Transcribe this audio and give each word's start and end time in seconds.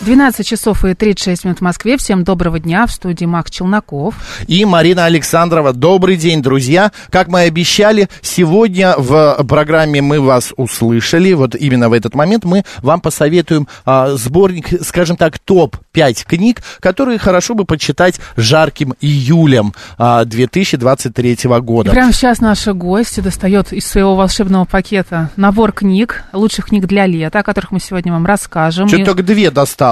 12 0.00 0.46
часов 0.46 0.84
и 0.86 0.94
36 0.94 1.44
минут 1.44 1.58
в 1.58 1.60
Москве. 1.60 1.98
Всем 1.98 2.24
доброго 2.24 2.58
дня. 2.58 2.86
В 2.86 2.90
студии 2.90 3.26
Макс 3.26 3.50
Челноков. 3.50 4.14
И 4.46 4.64
Марина 4.64 5.04
Александрова. 5.04 5.74
Добрый 5.74 6.16
день, 6.16 6.40
друзья. 6.42 6.90
Как 7.10 7.28
мы 7.28 7.42
и 7.44 7.48
обещали, 7.48 8.08
сегодня 8.22 8.94
в 8.96 9.44
программе 9.46 10.00
«Мы 10.00 10.22
вас 10.22 10.54
услышали». 10.56 11.34
Вот 11.34 11.54
именно 11.54 11.90
в 11.90 11.92
этот 11.92 12.14
момент 12.14 12.44
мы 12.44 12.64
вам 12.78 13.02
посоветуем 13.02 13.68
а, 13.84 14.12
сборник, 14.16 14.68
скажем 14.82 15.18
так, 15.18 15.38
топ-5 15.38 16.24
книг, 16.26 16.62
которые 16.80 17.18
хорошо 17.18 17.54
бы 17.54 17.66
почитать 17.66 18.20
жарким 18.38 18.94
июлем 19.02 19.74
а, 19.98 20.24
2023 20.24 21.36
года. 21.60 21.90
И 21.90 21.92
прямо 21.92 22.14
сейчас 22.14 22.40
наша 22.40 22.72
гостья 22.72 23.20
достает 23.20 23.74
из 23.74 23.84
своего 23.86 24.16
волшебного 24.16 24.64
пакета 24.64 25.28
набор 25.36 25.72
книг, 25.72 26.24
лучших 26.32 26.66
книг 26.68 26.86
для 26.86 27.04
лета, 27.04 27.40
о 27.40 27.42
которых 27.42 27.70
мы 27.70 27.80
сегодня 27.80 28.12
вам 28.12 28.24
расскажем. 28.24 28.88
Что 28.88 28.96
И- 28.96 29.04
только 29.04 29.22
две 29.22 29.50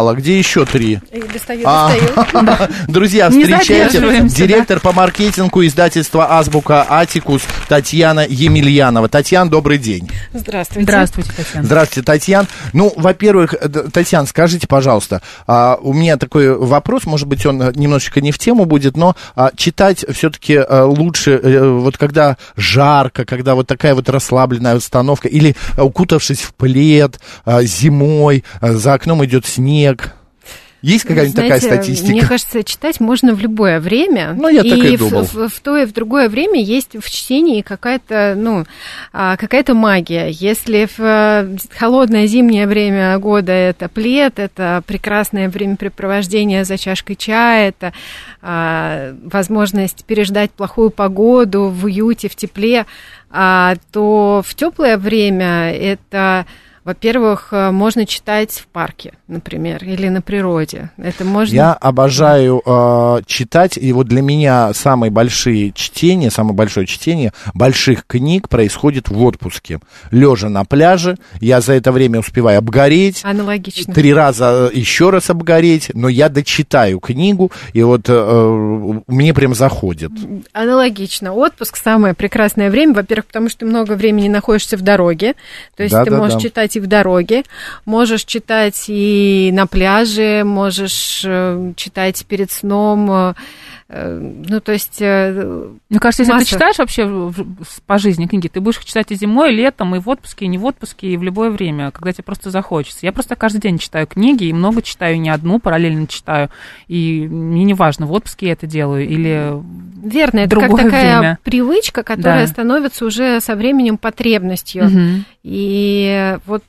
достала, 0.08 0.14
где 0.14 0.38
еще 0.38 0.64
три? 0.64 1.00
Достаю, 1.32 1.62
А, 1.64 1.92
Друзья, 2.88 3.30
встречайте 3.30 4.00
директор 4.28 4.80
по 4.80 4.92
маркетингу 4.92 5.64
издательства 5.64 6.38
«Азбука 6.38 6.86
Атикус» 6.88 7.42
Татьяна 7.68 8.26
Емельянова. 8.28 9.08
Татьяна, 9.08 9.50
добрый 9.50 9.78
день. 9.78 10.10
Здравствуйте. 10.32 10.84
Здравствуйте, 10.84 11.30
Татьяна. 11.36 11.66
Здравствуйте, 11.66 12.06
Татьяна. 12.06 12.48
Ну, 12.72 12.92
во-первых, 12.96 13.54
э, 13.54 13.68
Татьяна, 13.68 14.26
скажите, 14.26 14.66
пожалуйста, 14.66 15.22
а, 15.46 15.78
у 15.80 15.92
меня 15.92 16.16
такой 16.16 16.56
вопрос, 16.56 17.04
может 17.04 17.26
быть, 17.26 17.44
он 17.46 17.60
э, 17.62 17.72
немножечко 17.74 18.20
не 18.20 18.32
в 18.32 18.38
тему 18.38 18.64
будет, 18.64 18.96
но 18.96 19.16
а, 19.34 19.50
читать 19.56 20.04
все-таки 20.12 20.58
лучше, 20.68 21.32
э, 21.32 21.68
вот 21.68 21.96
когда 21.96 22.36
жарко, 22.56 23.24
когда 23.24 23.54
вот 23.54 23.66
такая 23.66 23.94
вот 23.94 24.08
расслабленная 24.08 24.76
установка, 24.76 25.28
или 25.28 25.54
укутавшись 25.76 26.40
в 26.40 26.54
плед, 26.54 27.20
зимой, 27.62 28.44
за 28.60 28.94
окном 28.94 29.24
идет 29.24 29.46
снег. 29.46 29.87
Есть 30.80 31.04
какая-нибудь 31.04 31.34
такая 31.34 31.60
статистика? 31.60 32.12
Мне 32.12 32.24
кажется, 32.24 32.62
читать 32.62 33.00
можно 33.00 33.34
в 33.34 33.40
любое 33.40 33.80
время. 33.80 34.34
Ну, 34.34 34.48
я 34.48 34.62
так 34.62 34.78
и 34.78 34.96
в- 34.96 35.00
думал. 35.00 35.24
В, 35.24 35.48
в 35.48 35.60
то 35.60 35.76
и 35.76 35.84
в 35.84 35.92
другое 35.92 36.28
время 36.28 36.62
есть 36.62 36.94
в 36.94 37.10
чтении 37.10 37.62
какая-то, 37.62 38.34
ну, 38.36 38.64
а, 39.12 39.36
какая-то 39.36 39.74
магия. 39.74 40.28
Если 40.30 40.86
в 40.86 41.00
э, 41.00 41.56
холодное 41.76 42.28
зимнее 42.28 42.68
время 42.68 43.18
года 43.18 43.50
это 43.50 43.88
плед, 43.88 44.38
это 44.38 44.84
прекрасное 44.86 45.48
времяпрепровождение 45.48 46.64
за 46.64 46.78
чашкой 46.78 47.16
чая, 47.16 47.70
это 47.70 47.92
а, 48.40 49.16
возможность 49.24 50.04
переждать 50.04 50.52
плохую 50.52 50.90
погоду 50.90 51.66
в 51.66 51.86
уюте, 51.86 52.28
в 52.28 52.36
тепле, 52.36 52.86
а, 53.30 53.74
то 53.90 54.44
в 54.46 54.54
теплое 54.54 54.96
время 54.96 55.72
это 55.72 56.46
во-первых, 56.88 57.48
э, 57.50 57.70
можно 57.70 58.06
читать 58.06 58.52
в 58.52 58.66
парке, 58.66 59.12
например, 59.26 59.84
или 59.84 60.08
на 60.08 60.22
природе. 60.22 60.88
Это 60.96 61.22
можно... 61.22 61.54
Я 61.54 61.74
обожаю 61.74 62.62
э, 62.64 63.20
читать, 63.26 63.76
и 63.76 63.92
вот 63.92 64.08
для 64.08 64.22
меня 64.22 64.72
самые 64.72 65.10
большие 65.10 65.72
чтения, 65.72 66.30
самое 66.30 66.54
большое 66.54 66.86
чтение 66.86 67.34
больших 67.52 68.06
книг 68.06 68.48
происходит 68.48 69.10
в 69.10 69.22
отпуске. 69.22 69.80
Лежа 70.10 70.48
на 70.48 70.64
пляже, 70.64 71.18
я 71.42 71.60
за 71.60 71.74
это 71.74 71.92
время 71.92 72.20
успеваю 72.20 72.56
обгореть, 72.56 73.20
Аналогично. 73.22 73.92
три 73.92 74.14
раза 74.14 74.70
еще 74.72 75.10
раз 75.10 75.28
обгореть, 75.28 75.90
но 75.92 76.08
я 76.08 76.30
дочитаю 76.30 77.00
книгу, 77.00 77.52
и 77.74 77.82
вот 77.82 78.06
э, 78.08 79.00
мне 79.06 79.34
прям 79.34 79.54
заходит. 79.54 80.12
Аналогично. 80.54 81.34
Отпуск 81.34 81.76
самое 81.76 82.14
прекрасное 82.14 82.70
время. 82.70 82.94
Во-первых, 82.94 83.26
потому 83.26 83.50
что 83.50 83.58
ты 83.58 83.66
много 83.66 83.92
времени 83.92 84.28
находишься 84.28 84.78
в 84.78 84.80
дороге. 84.80 85.34
То 85.76 85.82
есть 85.82 85.94
ты 85.94 86.04
Да-да-да. 86.04 86.16
можешь 86.16 86.40
читать 86.40 86.77
в 86.80 86.86
дороге, 86.86 87.44
можешь 87.84 88.24
читать 88.24 88.84
и 88.88 89.50
на 89.52 89.66
пляже, 89.66 90.42
можешь 90.44 91.22
э, 91.24 91.72
читать 91.76 92.24
перед 92.26 92.50
сном. 92.50 93.34
Ну, 93.90 94.60
то 94.60 94.72
есть... 94.72 94.98
э, 95.00 95.68
Мне 95.88 95.98
кажется, 95.98 96.22
если 96.22 96.32
Масса. 96.34 96.44
ты 96.46 96.50
читаешь 96.52 96.78
вообще 96.78 97.32
по 97.86 97.96
жизни 97.98 98.26
книги, 98.26 98.48
ты 98.48 98.60
будешь 98.60 98.76
их 98.78 98.84
читать 98.84 99.10
и 99.12 99.14
зимой, 99.14 99.52
и 99.52 99.56
летом, 99.56 99.94
и 99.94 99.98
в 99.98 100.08
отпуске, 100.08 100.44
и 100.44 100.48
не 100.48 100.58
в 100.58 100.64
отпуске, 100.66 101.08
и 101.08 101.16
в 101.16 101.22
любое 101.22 101.48
время, 101.50 101.90
когда 101.90 102.12
тебе 102.12 102.24
просто 102.24 102.50
захочется. 102.50 103.06
Я 103.06 103.12
просто 103.12 103.34
каждый 103.34 103.60
день 103.62 103.78
читаю 103.78 104.06
книги, 104.06 104.44
и 104.44 104.52
много 104.52 104.82
читаю, 104.82 105.18
не 105.18 105.30
одну, 105.30 105.58
параллельно 105.58 106.06
читаю. 106.06 106.50
И 106.86 107.26
мне 107.26 107.64
не 107.64 107.72
важно, 107.74 108.04
в 108.06 108.12
отпуске 108.12 108.46
я 108.48 108.52
это 108.52 108.66
делаю 108.66 109.08
или... 109.08 109.52
Верно, 110.04 110.40
это 110.40 110.56
как 110.60 110.70
такая 110.70 111.18
время. 111.18 111.38
привычка, 111.42 112.02
которая 112.02 112.46
Да. 112.46 112.52
становится 112.52 113.04
уже 113.06 113.40
со 113.40 113.56
временем 113.56 113.96
потребностью. 113.98 114.84
Мгм. 114.84 115.24
И 115.42 116.36
вот 116.46 116.62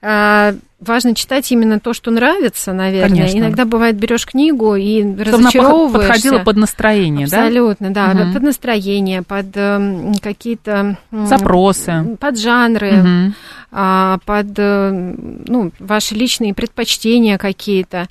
а, 0.00 0.54
важно 0.80 1.14
читать 1.14 1.50
именно 1.52 1.78
то, 1.80 1.92
что 1.92 2.10
нравится, 2.10 2.72
наверное. 2.72 3.08
Конечно. 3.18 3.38
Иногда 3.38 3.64
бывает, 3.64 3.96
берешь 3.96 4.26
книгу 4.26 4.74
и 4.74 5.00
Чтобы 5.02 5.24
разочаровываешься. 5.24 6.08
подходила 6.08 6.38
под 6.40 6.56
настроение, 6.56 7.26
да? 7.28 7.38
Абсолютно, 7.46 7.90
да, 7.90 8.08
Мгм. 8.08 8.32
под 8.34 8.42
настроение, 8.42 9.22
под 9.22 9.46
эм, 9.56 10.14
какие-то 10.20 10.96
м, 11.12 11.26
Запросы. 11.26 12.16
под 12.18 12.38
жанры, 12.38 12.92
Мгм. 12.92 13.34
а, 13.70 14.18
под 14.26 14.46
э, 14.56 15.14
ну, 15.46 15.70
ваши 15.78 16.14
личные 16.14 16.54
предпочтения 16.54 17.38
какие-то. 17.38 18.08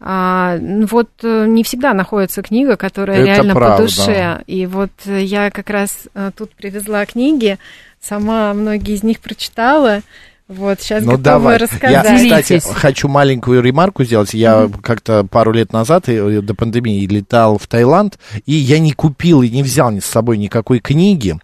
А, 0.00 0.56
ну, 0.60 0.86
вот 0.86 1.08
э, 1.24 1.46
не 1.48 1.64
всегда 1.64 1.92
находится 1.92 2.42
книга, 2.42 2.76
которая 2.76 3.18
Это 3.18 3.26
реально 3.26 3.54
правда. 3.54 3.76
по 3.76 3.82
душе. 3.82 4.42
И 4.46 4.64
вот 4.66 4.90
э, 5.06 5.22
я 5.24 5.50
как 5.50 5.70
раз 5.70 6.08
э, 6.14 6.30
тут 6.36 6.52
привезла 6.54 7.04
книги, 7.04 7.58
сама 8.00 8.54
многие 8.54 8.94
из 8.94 9.02
них 9.02 9.18
прочитала. 9.18 10.02
Вот, 10.48 10.80
сейчас 10.80 11.04
Ну 11.04 11.10
готова 11.12 11.22
давай. 11.22 11.52
Я, 11.54 11.58
рассказать. 11.58 12.04
кстати, 12.22 12.48
Делитесь. 12.48 12.64
хочу 12.74 13.06
маленькую 13.06 13.62
ремарку 13.62 14.02
сделать. 14.04 14.32
Я 14.32 14.70
как-то 14.82 15.24
пару 15.24 15.52
лет 15.52 15.74
назад, 15.74 16.08
э, 16.08 16.40
до 16.40 16.54
пандемии, 16.54 17.06
летал 17.06 17.58
в 17.58 17.66
Таиланд, 17.66 18.18
и 18.46 18.54
я 18.54 18.78
не 18.78 18.92
купил 18.92 19.42
и 19.42 19.50
не 19.50 19.62
взял 19.62 19.90
ни 19.90 20.00
с 20.00 20.06
собой 20.06 20.38
никакой 20.38 20.78
книги. 20.78 21.36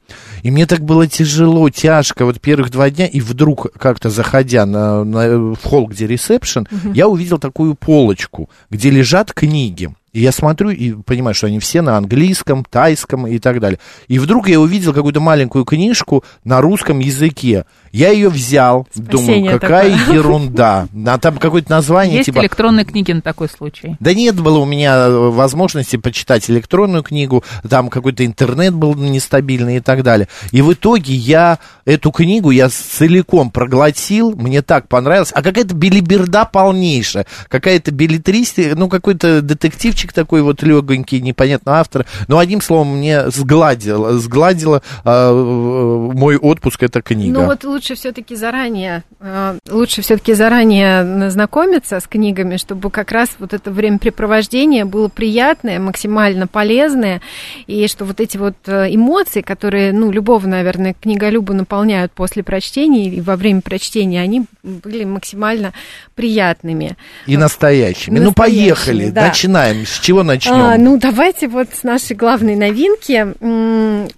И 0.43 0.51
мне 0.51 0.65
так 0.67 0.81
было 0.81 1.07
тяжело, 1.07 1.69
тяжко 1.69 2.25
вот 2.25 2.41
первых 2.41 2.71
два 2.71 2.89
дня, 2.89 3.07
и 3.07 3.21
вдруг 3.21 3.67
как-то 3.79 4.09
заходя 4.09 4.65
на, 4.65 5.05
на- 5.05 5.55
в 5.55 5.63
холл, 5.63 5.87
где 5.87 6.07
ресепшн, 6.07 6.67
я 6.95 7.07
увидел 7.07 7.37
такую 7.39 7.75
полочку, 7.75 8.49
где 8.71 8.89
лежат 8.89 9.35
книги. 9.35 9.91
И 10.15 10.21
я 10.21 10.31
смотрю 10.31 10.71
и 10.71 10.93
понимаю, 10.93 11.35
что 11.35 11.49
они 11.49 11.59
все 11.59 11.83
на 11.83 11.97
английском, 11.97 12.65
тайском 12.65 13.27
и 13.27 13.41
так 13.41 13.59
далее. 13.59 13.81
И 14.07 14.21
вдруг 14.21 14.49
я 14.49 14.61
увидел 14.61 14.95
какую-то 14.95 15.21
маленькую 15.21 15.65
книжку 15.65 16.25
на 16.45 16.61
русском 16.61 17.01
языке. 17.01 17.67
Я 17.91 18.11
ее 18.11 18.29
взял, 18.29 18.87
Спасение 18.93 19.11
думаю, 19.11 19.61
какая 19.61 19.99
такое. 19.99 20.15
ерунда. 20.15 20.89
А 21.07 21.19
там 21.19 21.39
какое-то 21.39 21.71
название 21.71 22.19
Есть 22.19 22.27
типа... 22.27 22.39
электронные 22.39 22.85
книги 22.85 23.11
на 23.11 23.23
такой 23.23 23.49
случай. 23.49 23.97
Да 23.99 24.15
нет 24.15 24.41
было 24.41 24.59
у 24.59 24.65
меня 24.65 24.95
э, 24.97 25.31
возможности 25.31 25.97
почитать 25.97 26.49
электронную 26.49 27.03
книгу, 27.03 27.43
там 27.69 27.89
какой-то 27.89 28.25
интернет 28.25 28.73
был 28.73 28.95
нестабильный 28.95 29.77
и 29.77 29.81
так 29.81 30.05
далее. 30.05 30.29
И 30.53 30.63
в 30.63 30.73
итоге 30.73 31.15
я 31.15 31.59
эту 31.85 32.13
книгу 32.13 32.51
я 32.51 32.69
целиком 32.69 33.51
проглотил, 33.51 34.33
мне 34.37 34.63
так 34.63 34.87
понравилось. 34.89 35.33
А 35.35 35.43
какая-то 35.43 35.75
билиберда 35.75 36.45
полнейшая, 36.45 37.27
какая-то 37.49 37.91
билетристика, 37.91 38.77
ну 38.77 38.89
какой-то 38.89 39.43
детективчик 39.43 40.04
такой 40.13 40.43
вот 40.43 40.63
легонький, 40.63 41.21
непонятно 41.21 41.81
автор. 41.81 42.07
Но 42.29 42.39
одним 42.39 42.61
словом 42.61 42.99
мне 42.99 43.31
сгладило, 43.31 44.19
сгладило 44.19 44.83
э, 45.05 45.11
э, 45.11 46.11
мой 46.15 46.37
отпуск 46.37 46.83
эта 46.83 47.03
книга. 47.03 47.41
Ну 47.41 47.47
вот 47.47 47.65
лучше 47.65 47.95
все-таки 47.95 48.37
заранее, 48.37 49.05
э, 49.21 49.59
лучше 49.71 50.03
все-таки 50.03 50.35
заранее 50.35 51.31
знакомиться 51.31 52.01
с 52.01 52.07
книгами, 52.07 52.57
чтобы 52.57 52.91
как 52.91 53.13
раз 53.13 53.31
вот 53.39 53.53
это 53.53 53.71
времяпрепровождение 53.71 54.85
было 54.85 55.09
приятное, 55.09 55.79
максимально 55.79 56.47
полезное, 56.47 57.21
и 57.67 57.87
что 57.89 58.05
вот 58.05 58.21
эти 58.21 58.37
вот 58.37 58.57
э, 58.67 58.95
эмоции, 58.95 59.41
которые, 59.41 59.93
ну, 59.93 60.11
любого, 60.11 60.47
наверное, 60.47 60.95
книголюба 61.01 61.55
наполняют 61.55 62.13
после 62.13 62.43
прочтения 62.43 63.09
и 63.09 63.21
во 63.21 63.37
время 63.37 63.61
прочтения, 63.61 64.21
они 64.21 64.45
были 64.63 65.05
максимально 65.05 65.73
приятными. 66.15 66.97
И 67.27 67.37
настоящими. 67.37 68.19
Ну, 68.19 68.27
Настоящими, 68.27 68.63
поехали, 68.63 69.11
да. 69.11 69.27
начинаем. 69.27 69.85
С 69.95 70.01
чего 70.01 70.25
начнем? 70.25 70.55
А, 70.55 70.77
ну, 70.77 70.99
давайте 70.99 71.47
вот 71.47 71.69
с 71.73 71.85
нашей 71.85 72.17
главной 72.17 72.57
новинки. 72.57 73.27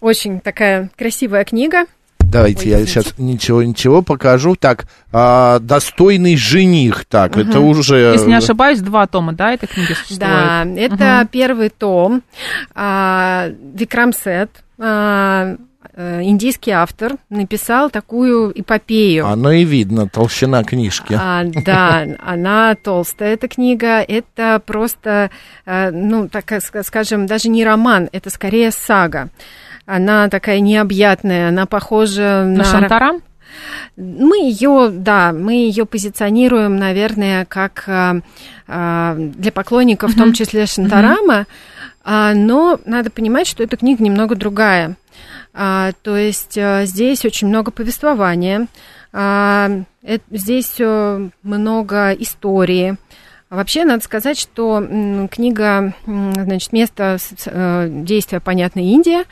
Очень 0.01 0.41
такая 0.41 0.89
красивая 0.97 1.45
книга. 1.45 1.85
Давайте 2.19 2.65
Ой, 2.65 2.71
я 2.71 2.77
извините. 2.83 2.93
сейчас 2.93 3.15
ничего, 3.19 3.63
ничего 3.63 4.01
покажу. 4.01 4.57
Так, 4.57 4.87
а, 5.13 5.59
достойный 5.59 6.37
жених. 6.37 7.05
Так, 7.05 7.37
это 7.37 7.61
уже... 7.61 8.13
Если 8.15 8.27
не 8.27 8.35
ошибаюсь, 8.35 8.81
два 8.81 9.07
тома, 9.07 9.35
да, 9.35 9.53
этой 9.53 9.67
книги 9.67 9.93
существует? 9.93 10.21
Да, 10.21 10.65
это 10.77 11.29
первый 11.31 11.69
том. 11.69 12.23
А, 12.75 13.51
Викрам 13.75 14.13
Сет, 14.15 14.51
а, 14.79 15.57
э, 15.57 15.57
индийский 15.97 16.71
автор, 16.73 17.15
написал 17.31 17.91
такую 17.91 18.53
эпопею. 18.59 19.27
Оно 19.27 19.53
и 19.53 19.65
видно, 19.65 20.09
толщина 20.09 20.65
книжки. 20.65 21.19
А, 21.21 21.45
да, 21.45 22.07
она 22.25 22.75
толстая, 22.75 23.35
эта 23.35 23.49
книга. 23.49 24.01
Это 24.01 24.61
просто, 24.65 25.31
э, 25.65 25.91
ну, 25.91 26.29
так 26.29 26.51
ска- 26.53 26.83
скажем, 26.83 27.27
даже 27.27 27.49
не 27.49 27.65
роман, 27.65 28.09
это 28.13 28.31
скорее 28.31 28.71
сага. 28.71 29.29
Она 29.87 30.29
такая 30.29 30.61
необъятная, 30.61 31.49
она 31.51 31.67
похожа 31.67 32.45
На 32.45 32.59
на... 32.59 32.65
Шантарам? 32.65 33.23
Мы 33.97 34.39
ее, 34.51 34.91
да, 34.93 35.33
мы 35.33 35.55
ее 35.55 35.87
позиционируем, 35.87 36.77
наверное, 36.77 37.45
как 37.47 37.89
для 38.67 39.53
поклонников, 39.55 40.11
в 40.13 40.19
том 40.19 40.33
числе 40.33 40.67
Шантарама, 40.67 41.47
А, 42.09 42.35
но 42.35 42.79
надо 42.85 43.11
понимать, 43.11 43.47
что 43.49 43.63
эта 43.65 43.77
книга 43.77 44.03
немного 44.05 44.35
другая. 44.37 44.97
А, 45.59 45.93
то 46.03 46.17
есть 46.17 46.59
а, 46.59 46.85
здесь 46.85 47.25
очень 47.25 47.49
много 47.49 47.71
повествования, 47.71 48.67
а, 49.13 49.71
э- 50.03 50.19
здесь 50.31 50.75
э, 50.79 51.29
много 51.43 52.13
истории. 52.13 52.97
Вообще, 53.49 53.85
надо 53.85 54.03
сказать, 54.03 54.39
что 54.39 54.85
книга, 55.31 55.95
значит, 56.05 56.73
место 56.73 57.17
э, 57.47 57.89
действия, 57.89 58.41
понятно, 58.41 58.81
Индия. 58.81 59.23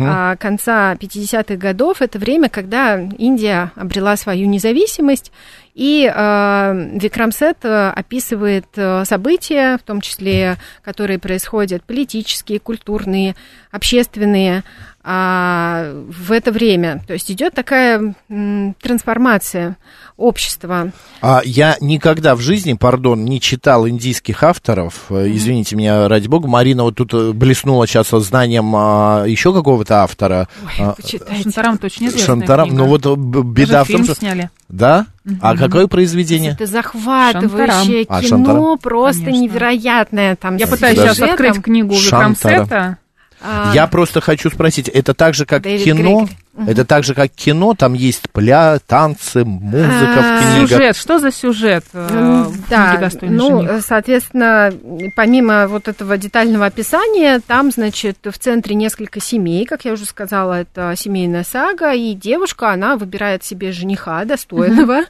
А 0.00 0.36
конца 0.36 0.94
50-х 0.94 1.56
годов 1.56 2.00
это 2.00 2.20
время, 2.20 2.48
когда 2.48 3.00
Индия 3.18 3.72
обрела 3.74 4.16
свою 4.16 4.46
независимость, 4.46 5.32
и 5.74 6.08
э, 6.08 6.98
Викрам 7.00 7.32
Сет 7.32 7.58
э, 7.64 7.90
описывает 7.90 8.66
э, 8.76 9.04
события, 9.04 9.76
в 9.76 9.82
том 9.82 10.00
числе, 10.00 10.56
которые 10.84 11.18
происходят 11.18 11.82
политические, 11.82 12.60
культурные, 12.60 13.34
общественные, 13.72 14.62
а, 15.06 15.92
в 16.08 16.32
это 16.32 16.50
время. 16.50 17.02
То 17.06 17.12
есть 17.12 17.30
идет 17.30 17.52
такая 17.54 18.14
м, 18.30 18.74
трансформация 18.80 19.76
общества. 20.16 20.92
А 21.20 21.42
я 21.44 21.76
никогда 21.80 22.34
в 22.36 22.40
жизни, 22.40 22.72
пардон, 22.74 23.24
не 23.24 23.40
читал 23.40 23.86
индийских 23.88 24.42
авторов. 24.42 25.06
Э, 25.10 25.26
Извините 25.28 25.76
меня, 25.76 26.08
ради 26.08 26.28
бога. 26.28 26.48
Марина 26.48 26.84
вот 26.84 26.94
тут 26.94 27.12
э, 27.12 27.32
блеснула 27.32 27.86
сейчас 27.86 28.08
знанием 28.10 28.72
а, 28.76 29.24
еще 29.26 29.52
какого-то 29.52 30.02
автора. 30.02 30.48
А. 30.78 30.94
Шантарам 31.42 31.74
это 31.74 31.86
очень 31.86 32.06
известная 32.06 32.26
Шантарам. 32.26 32.68
книга. 32.68 32.82
Ну 32.82 32.88
вот 32.88 33.04
э, 33.06 33.14
беда 33.16 33.72
Даже 33.72 33.84
в 33.84 33.86
том, 33.88 33.96
фильм 33.96 34.04
что... 34.04 34.14
сняли. 34.14 34.50
Да? 34.68 35.06
А 35.40 35.56
какое 35.56 35.86
произведение? 35.86 36.52
Это 36.52 36.66
захватывающее 36.66 38.06
А, 38.08 38.20
кино, 38.22 38.28
Шантарам. 38.28 38.78
просто 38.78 39.24
Конечно. 39.24 39.42
невероятное. 39.42 40.36
Там 40.36 40.56
Я 40.56 40.66
пытаюсь 40.66 40.98
сейчас 40.98 41.20
открыть 41.20 41.60
книгу 41.62 41.94
Шантарам. 41.94 42.32
Викрамсета. 42.34 42.98
А, 43.46 43.72
Я 43.74 43.86
просто 43.86 44.20
хочу 44.22 44.48
спросить, 44.50 44.88
это 44.88 45.12
так 45.12 45.34
же, 45.34 45.44
как 45.44 45.62
Дэвид 45.62 45.84
кино? 45.84 46.20
Грегори. 46.20 46.70
Это 46.70 46.84
так 46.84 47.02
же, 47.04 47.14
как 47.14 47.30
кино? 47.32 47.74
Там 47.74 47.94
есть 47.94 48.30
пля, 48.30 48.78
танцы, 48.86 49.44
музыка 49.44 50.14
А, 50.18 50.38
в 50.38 50.42
книгах? 50.54 50.70
Сюжет, 50.70 50.96
что 50.96 51.18
за 51.18 51.32
сюжет 51.32 51.84
э, 51.92 52.46
Да, 52.70 52.90
книге 52.90 53.00
«Достойный 53.00 53.36
ну, 53.36 53.48
жених»? 53.58 53.70
э, 53.70 53.80
соответственно, 53.84 54.72
помимо 55.16 55.66
вот 55.66 55.88
этого 55.88 56.16
детального 56.16 56.66
описания, 56.66 57.40
там, 57.44 57.70
значит, 57.72 58.18
в 58.24 58.38
центре 58.38 58.76
несколько 58.76 59.20
семей, 59.20 59.66
как 59.66 59.84
я 59.84 59.92
уже 59.92 60.04
сказала, 60.06 60.60
это 60.60 60.94
семейная 60.96 61.44
сага, 61.44 61.92
и 61.92 62.14
девушка, 62.14 62.70
она 62.70 62.96
выбирает 62.96 63.42
себе 63.44 63.72
жениха 63.72 64.24
достойного, 64.24 65.02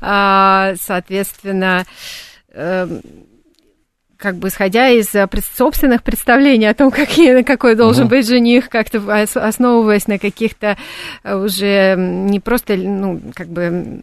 А, 0.00 0.74
соответственно, 0.80 1.84
эм, 2.54 3.00
как 4.22 4.36
бы 4.36 4.48
исходя 4.48 4.88
из 4.88 5.12
э, 5.14 5.28
собственных 5.56 6.04
представлений 6.04 6.66
о 6.66 6.74
том, 6.74 6.90
какие, 7.02 7.42
какой 7.42 7.74
должен 7.74 8.06
быть 8.06 8.26
жених, 8.26 8.68
как-то 8.68 8.98
ос- 9.00 9.36
основываясь 9.36 10.06
на 10.06 10.18
каких-то 10.18 10.76
э, 11.24 11.34
уже 11.34 11.96
не 11.98 12.38
просто, 12.38 12.76
ну, 12.76 13.20
как 13.34 13.48
бы 13.48 14.02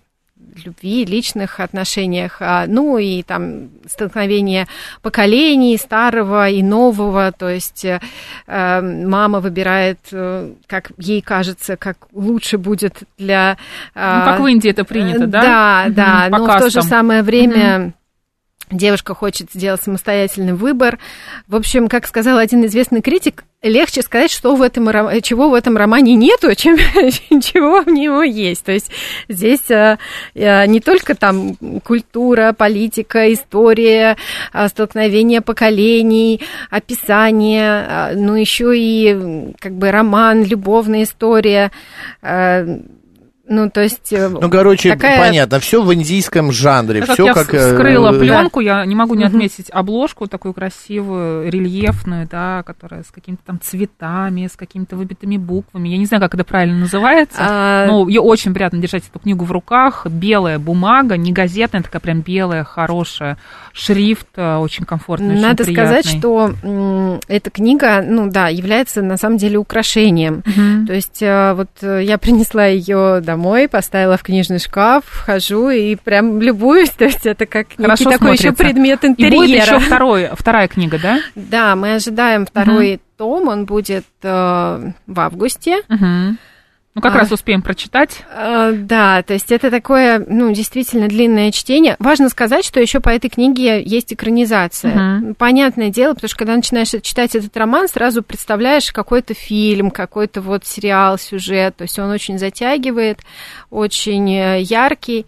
любви, 0.66 1.06
личных 1.06 1.60
отношениях, 1.60 2.38
а, 2.42 2.66
ну 2.68 2.98
и 2.98 3.24
там 3.24 3.70
столкновение 3.88 4.68
поколений 5.02 5.78
старого 5.78 6.50
и 6.50 6.62
нового, 6.62 7.32
то 7.32 7.48
есть 7.48 7.86
э, 7.86 8.02
э, 8.48 8.82
мама 8.82 9.40
выбирает, 9.40 10.00
э, 10.12 10.52
как 10.68 10.92
ей 10.98 11.22
кажется, 11.22 11.78
как 11.78 11.98
лучше 12.14 12.58
будет 12.58 13.04
для... 13.18 13.58
Ну, 13.96 14.02
как 14.02 14.40
в 14.40 14.48
Индии 14.48 14.72
это 14.72 14.84
принято, 14.84 15.28
да? 15.28 15.42
Да, 15.42 15.86
да, 15.90 16.28
по 16.30 16.38
но 16.40 16.46
в 16.46 16.60
то 16.60 16.70
же 16.70 16.82
самое 16.82 17.22
время... 17.24 17.94
Девушка 18.72 19.16
хочет 19.16 19.52
сделать 19.52 19.82
самостоятельный 19.82 20.54
выбор. 20.54 21.00
В 21.48 21.56
общем, 21.56 21.88
как 21.88 22.06
сказал 22.06 22.38
один 22.38 22.66
известный 22.66 23.02
критик, 23.02 23.44
легче 23.64 24.04
сказать, 24.04 24.32
что 24.32 24.56
в 24.56 24.62
этом, 24.62 24.86
чего 25.22 25.50
в 25.50 25.56
этом 25.56 25.76
романе 25.76 26.16
нету, 26.16 26.54
чем 26.56 26.78
чего 27.42 27.82
в 27.82 27.88
него 27.88 28.22
есть. 28.22 28.64
То 28.64 28.72
есть 28.72 28.92
здесь 29.28 29.70
э, 29.72 29.98
э, 30.36 30.66
не 30.68 30.80
только 30.82 31.16
там 31.16 31.56
культура, 31.84 32.54
политика, 32.54 33.34
история, 33.34 34.18
а, 34.54 34.70
столкновение 34.70 35.42
поколений, 35.42 36.42
описание, 36.70 37.64
а, 37.64 38.12
но 38.16 38.38
еще 38.38 38.78
и 38.78 39.52
как 39.60 39.74
бы 39.74 39.92
роман, 39.92 40.44
любовная 40.44 41.04
история. 41.04 41.72
э, 42.22 42.80
Ну, 43.52 43.70
то 43.70 43.82
есть... 43.82 44.14
э, 44.14 44.30
Ну, 44.30 44.48
короче, 44.50 44.92
такая- 44.92 45.20
понятно, 45.28 45.60
все 45.60 45.82
в 45.82 45.92
индийском 45.94 46.52
жанре, 46.52 47.02
Так 47.02 47.14
все 47.16 47.26
как 47.34 47.38
я 47.38 47.44
как... 47.46 47.54
э, 47.56 47.72
вскрыла 47.74 48.16
э, 48.16 48.20
пленку, 48.20 48.60
я 48.60 48.86
не 48.86 48.94
могу 48.96 49.16
не 49.16 49.24
отметить 49.24 49.66
обложку 49.72 50.28
такую 50.28 50.54
красивую, 50.54 51.52
рельефную, 51.52 52.28
да, 52.32 52.62
которая 52.64 53.02
с 53.04 53.08
какими-то 53.08 53.42
там 53.46 53.60
цветами, 53.60 54.48
с 54.48 54.56
какими-то 54.56 54.96
выбитыми 54.96 55.38
буквами. 55.38 55.90
Я 55.90 55.98
не 55.98 56.06
знаю, 56.06 56.22
как 56.22 56.36
это 56.36 56.44
правильно 56.44 56.78
называется. 56.78 57.38
А, 57.40 57.88
Но 57.88 58.08
ее 58.08 58.22
очень 58.22 58.54
приятно 58.54 58.80
держать 58.80 59.04
эту 59.10 59.18
книгу 59.20 59.44
в 59.46 59.52
руках. 59.52 60.06
Белая 60.06 60.60
бумага, 60.60 61.18
не 61.18 61.34
газетная, 61.34 61.82
такая 61.82 62.00
прям 62.02 62.22
белая, 62.22 62.64
хорошая. 62.64 63.38
Шрифт 63.74 64.38
очень 64.38 64.86
комфортный, 64.86 65.32
очень 65.34 65.42
Надо 65.42 65.64
сказать, 65.64 66.06
приятный. 66.06 66.20
что 66.20 67.20
эта 67.28 67.50
книга, 67.50 68.04
ну 68.06 68.30
да, 68.30 68.48
является 68.50 69.02
на 69.02 69.18
самом 69.18 69.38
деле 69.38 69.58
украшением. 69.58 70.44
Мгм. 70.46 70.86
То 70.88 70.94
есть 70.94 71.22
вот 71.22 71.70
я 71.82 72.18
принесла 72.18 72.66
ее 72.66 73.22
домой, 73.40 73.70
поставила 73.70 74.18
в 74.18 74.24
книжный 74.24 74.60
шкаф, 74.60 75.06
вхожу 75.06 75.70
и 75.70 75.96
прям 75.96 76.42
любуюсь. 76.42 76.90
То 76.98 77.06
есть 77.06 77.26
это 77.26 77.46
как 77.46 77.70
некий 77.70 77.84
Хорошо 77.84 78.10
такой 78.12 78.34
еще 78.34 78.52
предмет 78.52 79.04
И 79.04 79.08
будет 79.08 79.22
еще 79.22 79.58
интерьера. 79.58 79.80
второй, 79.80 80.30
вторая 80.34 80.68
книга, 80.68 81.00
да? 81.02 81.20
Да, 81.36 81.76
мы 81.76 81.96
ожидаем 81.96 82.46
второй 82.46 83.00
том, 83.18 83.48
он 83.50 83.66
будет 83.66 84.06
э, 84.24 84.92
в 85.08 85.20
августе. 85.20 85.82
Мгм. 85.90 86.38
Ну, 86.96 87.02
как 87.02 87.14
А. 87.16 87.20
раз 87.20 87.32
успеем 87.32 87.62
прочитать. 87.62 88.24
Э, 88.34 88.74
Да, 88.74 89.22
то 89.22 89.34
есть 89.34 89.52
это 89.52 89.70
такое, 89.70 90.24
ну, 90.28 90.52
действительно 90.52 91.08
длинное 91.08 91.52
чтение. 91.52 91.96
Важно 92.00 92.30
сказать, 92.30 92.66
что 92.66 92.80
еще 92.80 93.00
по 93.00 93.10
этой 93.10 93.30
книге 93.30 93.82
есть 93.84 94.12
экранизация. 94.12 94.96
Мгм. 94.96 95.36
Понятное 95.36 95.90
дело, 95.90 96.14
потому 96.16 96.30
что 96.30 96.38
когда 96.40 96.56
начинаешь 96.56 96.90
читать 97.02 97.36
этот 97.36 97.56
роман, 97.56 97.88
сразу 97.88 98.24
представляешь 98.24 98.92
какой-то 98.92 99.34
фильм, 99.34 99.92
какой-то 99.92 100.42
вот 100.42 100.66
сериал, 100.66 101.20
сюжет. 101.20 101.76
То 101.78 101.84
есть 101.84 101.98
он 102.00 102.10
очень 102.10 102.40
затягивает, 102.40 103.20
очень 103.70 104.30
э, 104.34 104.62
яркий. 104.62 105.26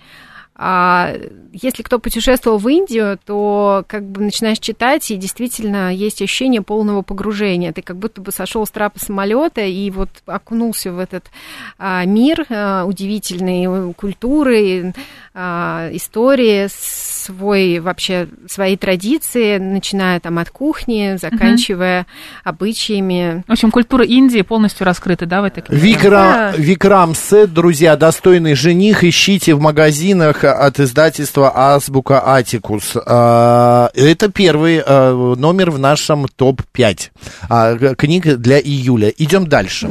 А 0.63 1.15
если 1.51 1.81
кто 1.81 1.97
путешествовал 1.97 2.59
в 2.59 2.69
Индию, 2.69 3.17
то 3.25 3.83
как 3.87 4.05
бы 4.05 4.21
начинаешь 4.21 4.59
читать, 4.59 5.09
и 5.09 5.17
действительно 5.17 5.91
есть 5.91 6.21
ощущение 6.21 6.61
полного 6.61 7.01
погружения. 7.01 7.73
Ты 7.73 7.81
как 7.81 7.97
будто 7.97 8.21
бы 8.21 8.31
сошел 8.31 8.63
с 8.63 8.69
трапа 8.69 8.99
самолета 8.99 9.61
и 9.61 9.89
вот 9.89 10.09
окунулся 10.27 10.91
в 10.91 10.99
этот 10.99 11.31
а, 11.79 12.05
мир 12.05 12.45
а, 12.49 12.85
удивительной 12.85 13.89
э, 13.89 13.93
культуры, 13.93 14.93
а, 15.33 15.89
истории, 15.93 16.67
свой 16.69 17.79
вообще 17.79 18.27
свои 18.47 18.77
традиции, 18.77 19.57
начиная 19.57 20.19
там 20.19 20.37
от 20.37 20.51
кухни, 20.51 21.17
заканчивая 21.19 22.05
обычаями. 22.43 23.43
В 23.47 23.51
общем, 23.51 23.71
культура 23.71 24.05
Индии 24.05 24.41
полностью 24.41 24.85
раскрыта, 24.85 25.25
да, 25.25 25.41
в 25.41 25.45
этой 25.45 25.63
книге? 25.63 25.81
Викрам, 25.81 26.11
Да. 26.11 26.53
Викрам 26.55 27.15
Сет, 27.15 27.51
друзья, 27.51 27.95
достойный 27.95 28.53
жених, 28.53 29.03
ищите 29.03 29.55
в 29.55 29.59
магазинах 29.59 30.43
от 30.53 30.79
издательства 30.79 31.51
Азбука 31.55 32.21
Атикус. 32.25 32.95
А, 33.05 33.89
Это 33.93 34.31
первый 34.31 34.81
а, 34.85 35.35
номер 35.35 35.71
в 35.71 35.79
нашем 35.79 36.27
топ-5 36.27 37.09
а, 37.49 37.75
книг 37.95 38.25
для 38.37 38.59
июля. 38.59 39.09
Идем 39.09 39.47
дальше. 39.47 39.87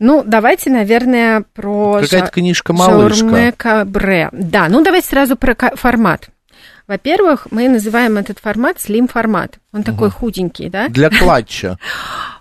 Ну, 0.00 0.22
давайте, 0.24 0.70
наверное, 0.70 1.44
про 1.54 2.00
Какая-то 2.00 2.26
жа- 2.26 2.30
книжка 2.32 2.72
малышка. 2.72 3.18
Шаурме 3.18 3.52
Кабре. 3.52 4.28
Да, 4.32 4.68
ну 4.68 4.84
давайте 4.84 5.08
сразу 5.08 5.36
про 5.36 5.56
формат. 5.74 6.28
Во-первых, 6.86 7.48
мы 7.50 7.68
называем 7.68 8.16
этот 8.16 8.38
формат 8.38 8.80
слим-формат. 8.80 9.58
Он 9.72 9.82
такой 9.82 10.10
худенький, 10.10 10.70
да? 10.70 10.88
Для 10.88 11.10
клатча. 11.10 11.78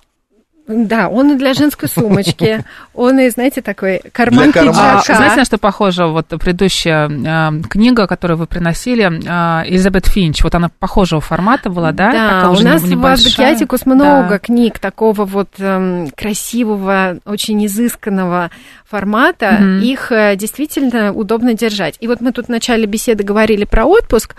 Да, 0.67 1.07
он 1.07 1.31
и 1.31 1.35
для 1.35 1.53
женской 1.53 1.87
сумочки, 1.87 2.63
он 2.93 3.19
и, 3.19 3.29
знаете, 3.29 3.61
такой 3.61 4.01
карман 4.11 4.51
Для 4.51 4.63
кармана. 4.63 4.91
А, 4.91 5.01
пиджака. 5.01 5.15
знаете, 5.15 5.35
на 5.37 5.45
что 5.45 5.57
похожа 5.57 6.07
вот 6.07 6.27
предыдущая 6.27 7.07
э, 7.09 7.61
книга, 7.69 8.05
которую 8.05 8.37
вы 8.37 8.47
приносили, 8.47 9.05
э, 9.05 9.69
Элизабет 9.69 10.07
Финч, 10.07 10.43
вот 10.43 10.55
она 10.55 10.69
похожего 10.79 11.21
формата 11.21 11.69
была, 11.69 11.93
да? 11.93 12.11
Да, 12.11 12.27
Такая 12.27 12.49
у 12.49 12.51
уже 12.53 12.63
нас 12.65 12.81
в 12.81 12.89
небольшая. 12.89 13.13
Абрикиатикус 13.27 13.85
много 13.85 14.27
Да. 14.29 14.39
книг 14.39 14.79
такого 14.79 15.23
вот 15.25 15.49
эм, 15.59 16.09
красивого, 16.15 17.19
очень 17.25 17.65
изысканного 17.65 18.51
формата. 18.89 19.57
Мгм. 19.59 19.79
Их 19.83 20.11
э, 20.11 20.35
действительно 20.35 21.13
удобно 21.13 21.53
держать. 21.53 21.95
И 22.01 22.07
вот 22.07 22.19
мы 22.19 22.31
тут 22.33 22.47
в 22.47 22.49
начале 22.49 22.85
беседы 22.85 23.23
говорили 23.23 23.63
про 23.63 23.85
отпуск. 23.85 24.35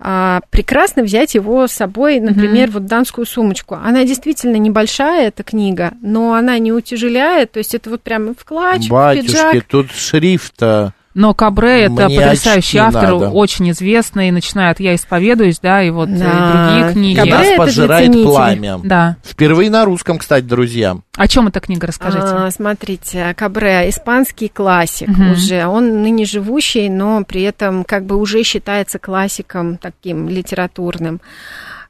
А, 0.00 0.40
прекрасно 0.50 1.02
взять 1.02 1.34
его 1.34 1.66
с 1.66 1.72
собой, 1.72 2.20
например, 2.20 2.70
вот 2.70 2.86
дамскую 2.86 3.26
сумочку. 3.26 3.76
Она 3.82 4.04
действительно 4.04 4.56
небольшая, 4.56 5.28
эта 5.28 5.42
книга, 5.42 5.92
но 6.02 6.34
она 6.34 6.58
не 6.58 6.72
утяжеляет, 6.72 7.52
то 7.52 7.58
есть 7.58 7.74
это 7.74 7.90
вот 7.90 8.02
прямо 8.02 8.34
в 8.34 8.44
клатч, 8.44 8.86
в 8.86 8.90
Батюшки, 8.90 9.28
пиджак. 9.28 9.64
тут 9.64 9.92
шрифта. 9.92 10.92
Но 11.14 11.32
Кабре 11.32 11.82
это 11.84 12.06
Мне 12.08 12.20
потрясающий 12.20 12.78
автор, 12.78 13.12
надо. 13.12 13.30
очень 13.30 13.70
известный, 13.70 14.32
начиная 14.32 14.72
от 14.72 14.80
«Я 14.80 14.96
исповедуюсь», 14.96 15.60
да, 15.60 15.80
и 15.80 15.90
вот 15.90 16.08
э, 16.08 16.12
Да. 16.18 16.74
другие 16.74 16.92
книги. 16.92 17.16
Кабре 17.16 17.32
Нас 17.34 17.46
это 17.46 17.56
пожирает 17.56 18.06
ценителей. 18.06 18.24
пламя. 18.24 18.80
Да. 18.82 19.16
Впервые 19.24 19.70
на 19.70 19.84
русском, 19.84 20.18
кстати, 20.18 20.42
друзья. 20.44 20.96
О 21.16 21.28
чем 21.28 21.46
эта 21.46 21.60
книга, 21.60 21.86
расскажите? 21.86 22.24
А, 22.26 22.50
смотрите, 22.50 23.32
Кабре, 23.36 23.88
испанский 23.90 24.48
классик 24.48 25.06
Мгм. 25.08 25.32
уже. 25.32 25.66
Он 25.66 26.02
ныне 26.02 26.24
живущий, 26.24 26.88
но 26.88 27.22
при 27.22 27.42
этом 27.42 27.84
как 27.84 28.04
бы 28.06 28.16
уже 28.16 28.42
считается 28.42 28.98
классиком 28.98 29.76
таким 29.76 30.28
литературным. 30.28 31.20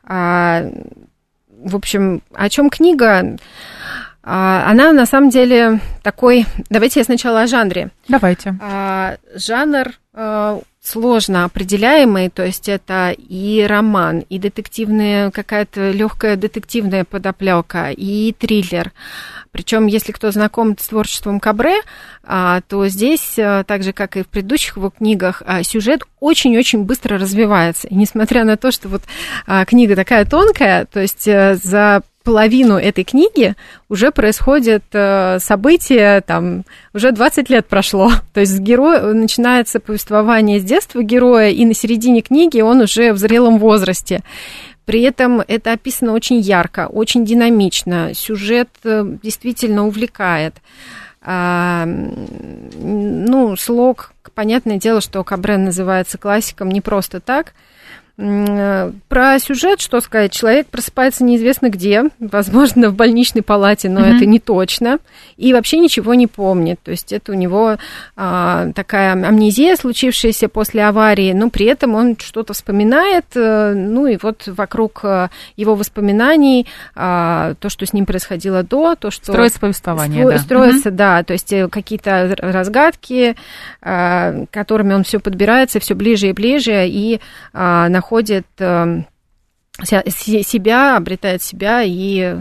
А, 0.07 0.65
в 1.65 1.77
общем, 1.77 2.21
о 2.35 2.51
чем 2.51 2.69
книга? 2.69 3.39
А, 4.27 4.71
она 4.71 4.93
на 4.93 5.05
самом 5.07 5.29
деле 5.29 5.81
такой... 6.03 6.47
Давайте 6.71 7.01
я 7.01 7.05
сначала 7.05 7.43
о 7.43 7.47
жанре. 7.47 7.91
Давайте. 8.09 8.57
А, 8.61 9.17
жанр 9.35 9.93
а, 10.15 10.61
сложно 10.83 11.45
определяемый, 11.45 12.31
то 12.31 12.45
есть 12.45 12.69
это 12.69 13.15
и 13.17 13.67
роман, 13.69 14.21
и 14.21 14.39
детективная 14.39 15.31
какая-то 15.31 15.91
легкая 15.91 16.37
детективная 16.37 17.05
подоплека, 17.05 17.91
и 17.91 18.33
триллер. 18.33 18.93
Причем, 19.51 19.87
если 19.87 20.13
кто 20.13 20.31
знаком 20.31 20.77
с 20.79 20.89
творчеством 20.89 21.39
Кабре, 21.39 21.77
а, 22.23 22.63
то 22.67 22.89
здесь, 22.89 23.35
а, 23.39 23.63
так 23.65 23.83
же 23.83 23.93
как 23.93 24.17
и 24.17 24.23
в 24.23 24.29
предыдущих 24.29 24.79
его 24.79 24.89
книгах, 24.89 25.43
сюжет 25.65 26.03
очень-очень 26.21 26.85
быстро 26.85 27.19
развивается. 27.19 27.89
И 27.89 27.95
несмотря 27.95 28.45
на 28.45 28.57
то, 28.57 28.71
что 28.71 28.89
вот 28.89 29.03
книга 29.67 29.95
такая 29.97 30.25
тонкая, 30.25 30.87
то 30.87 31.01
есть 31.01 31.29
э, 31.29 31.57
за 31.63 32.03
половину 32.25 32.77
этой 32.77 33.05
книги 33.05 33.55
уже 33.89 34.11
происходят 34.11 34.83
э, 34.93 35.39
события, 35.41 36.23
там, 36.23 36.65
уже 36.95 37.13
20 37.13 37.51
лет 37.51 37.67
прошло. 37.67 38.11
То 38.33 38.41
есть 38.41 38.59
герой, 38.59 39.15
начинается 39.15 39.79
повествование 39.79 40.59
с 40.59 40.65
детства 40.65 41.03
героя, 41.03 41.51
и 41.51 41.65
на 41.65 41.75
середине 41.75 42.23
книги 42.23 42.61
он 42.61 42.81
уже 42.81 43.13
в 43.13 43.19
зрелом 43.19 43.59
возрасте. 43.59 44.23
При 44.87 45.03
этом 45.03 45.43
это 45.47 45.73
описано 45.73 46.13
очень 46.13 46.41
ярко, 46.41 46.89
очень 46.89 47.25
динамично. 47.25 48.13
Сюжет 48.15 48.71
э, 48.85 49.05
действительно 49.23 49.87
увлекает. 49.87 50.57
А, 51.27 51.87
ну, 51.87 53.57
слог, 53.57 54.13
понятное 54.35 54.77
дело, 54.77 55.01
что 55.01 55.25
Кабрен 55.25 55.65
называется 55.65 56.19
классиком 56.19 56.71
не 56.71 56.81
просто 56.81 57.21
так. 57.21 57.55
Э, 58.17 58.93
Про 59.09 59.39
сюжет, 59.41 59.81
что 59.81 60.01
сказать, 60.01 60.31
человек 60.33 60.69
просыпается 60.69 61.25
неизвестно 61.25 61.69
где, 61.69 62.05
возможно, 62.21 62.91
в 62.91 62.95
больничной 62.95 63.43
палате, 63.43 63.89
но 63.89 64.01
Мгм. 64.01 64.17
это 64.17 64.27
не 64.27 64.39
точно, 64.39 64.99
и 65.37 65.53
вообще 65.53 65.79
ничего 65.79 66.15
не 66.15 66.29
помнит. 66.29 66.79
То 66.85 66.93
есть 66.93 67.13
это 67.13 67.33
у 67.33 67.35
него 67.35 67.77
а, 68.17 68.71
такая 68.75 69.13
амнезия, 69.13 69.75
случившаяся 69.75 70.49
после 70.49 70.85
аварии, 70.85 71.33
но 71.33 71.51
при 71.51 71.67
этом 71.67 71.95
он 71.95 72.17
что-то 72.17 72.53
вспоминает, 72.55 73.25
э, 73.35 73.75
ну 73.75 74.07
и 74.07 74.17
вот 74.23 74.45
вокруг 74.47 75.01
э, 75.03 75.29
его 75.57 75.75
воспоминаний 75.75 76.67
а, 76.95 77.55
то, 77.59 77.69
что 77.69 77.85
с 77.85 77.93
ним 77.93 78.07
происходило 78.07 78.63
до, 78.63 78.95
то, 78.95 79.11
что... 79.11 79.33
Строится 79.33 79.59
повествование, 79.59 80.25
Стро- 80.25 80.31
да. 80.31 80.39
Строится, 80.39 80.91
да, 80.93 81.23
то 81.25 81.33
есть 81.33 81.53
какие-то 81.71 82.37
разгадки, 82.39 83.35
а, 83.83 84.45
которыми 84.53 84.95
он 84.95 85.03
все 85.03 85.19
подбирается 85.19 85.81
все 85.81 85.95
ближе 85.95 86.29
и 86.29 86.33
ближе 86.33 86.87
и 86.87 87.21
а, 87.53 87.89
находит 88.05 88.47
э, 88.59 89.03
се- 89.83 90.43
себя, 90.43 90.97
обретает 90.97 91.43
себя 91.43 91.83
и 91.83 92.37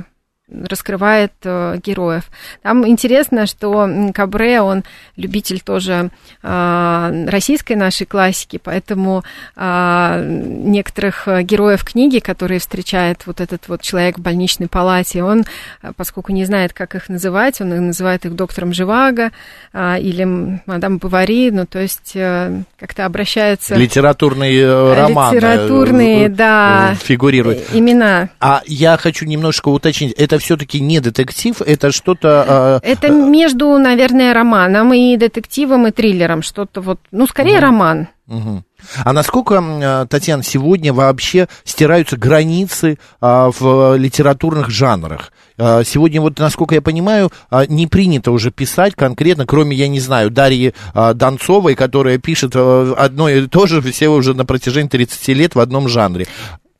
раскрывает 0.50 1.32
э, 1.44 1.78
героев. 1.84 2.30
Там 2.62 2.86
интересно, 2.88 3.48
что 3.48 3.90
Кабре, 4.14 4.62
он 4.62 4.84
любитель 5.16 5.62
тоже 5.62 6.10
э, 6.42 7.26
российской 7.30 7.74
нашей 7.74 8.06
классики, 8.06 8.60
поэтому 8.62 9.24
э, 9.56 10.26
некоторых 10.66 11.28
героев 11.44 11.84
книги, 11.86 12.20
которые 12.20 12.60
встречает 12.60 13.26
вот 13.26 13.40
этот 13.40 13.68
вот 13.70 13.82
человек 13.82 14.18
в 14.18 14.22
больничной 14.22 14.68
палате, 14.68 15.24
он, 15.24 15.46
э, 15.82 15.92
поскольку 15.96 16.34
не 16.34 16.44
знает, 16.46 16.74
как 16.74 16.96
их 16.96 17.08
называть, 17.10 17.62
он 17.62 17.70
называет 17.88 18.26
их 18.26 18.36
доктором 18.36 18.74
Живаго 18.74 19.32
э, 19.72 20.00
или 20.02 20.60
мадам 20.66 20.98
Бавари, 20.98 21.52
ну, 21.52 21.66
то 21.66 21.80
есть 21.80 22.12
э, 22.16 22.64
как-то 22.78 23.06
обращается... 23.06 23.76
Литературный 23.76 24.56
э, 24.58 24.94
роман. 24.94 25.34
э, 25.34 25.38
Литературные, 25.38 26.26
э, 26.26 26.30
да. 26.30 26.96
Фигурирует. 27.02 27.70
э, 27.74 27.78
Имена. 27.80 28.30
А 28.40 28.62
я 28.66 28.98
хочу 28.98 29.26
немножко 29.26 29.70
уточнить, 29.70 30.12
это 30.14 30.33
все-таки 30.38 30.80
не 30.80 31.00
детектив, 31.00 31.62
это 31.62 31.92
что-то... 31.92 32.82
э, 32.84 32.88
Это 32.92 33.10
между, 33.10 33.78
наверное, 33.78 34.34
романом 34.34 34.94
и 34.94 35.16
детективом 35.18 35.88
и 35.88 35.92
триллером. 35.92 36.42
Что-то 36.42 36.82
вот, 36.82 37.00
ну, 37.12 37.28
скорее 37.28 37.60
роман. 37.60 38.08
Мгм. 38.26 38.64
А 39.04 39.14
насколько, 39.14 39.56
э, 39.56 40.06
Татьяна, 40.10 40.44
сегодня 40.44 40.94
вообще 40.94 41.48
стираются 41.66 42.16
границы 42.18 42.98
а, 43.20 43.52
в 43.58 43.96
литературных 43.98 44.70
жанрах? 44.70 45.32
А, 45.58 45.84
Сегодня, 45.84 46.22
вот, 46.22 46.40
насколько 46.40 46.74
я 46.76 46.82
понимаю, 46.82 47.32
а, 47.50 47.66
не 47.66 47.86
принято 47.88 48.32
уже 48.32 48.50
писать 48.52 48.96
конкретно, 48.96 49.46
кроме, 49.46 49.76
я 49.76 49.88
не 49.88 50.00
знаю, 50.00 50.30
Дарьи 50.32 50.74
а, 50.94 51.14
Донцовой, 51.14 51.76
которая 51.76 52.18
пишет 52.18 52.54
э, 52.56 52.94
одно 52.98 53.30
и 53.30 53.48
то 53.48 53.66
же 53.68 53.82
все 53.92 54.08
уже 54.08 54.34
на 54.34 54.46
протяжении 54.46 54.90
30 54.90 55.28
лет 55.30 55.56
в 55.56 55.60
одном 55.60 55.90
жанре. 55.90 56.28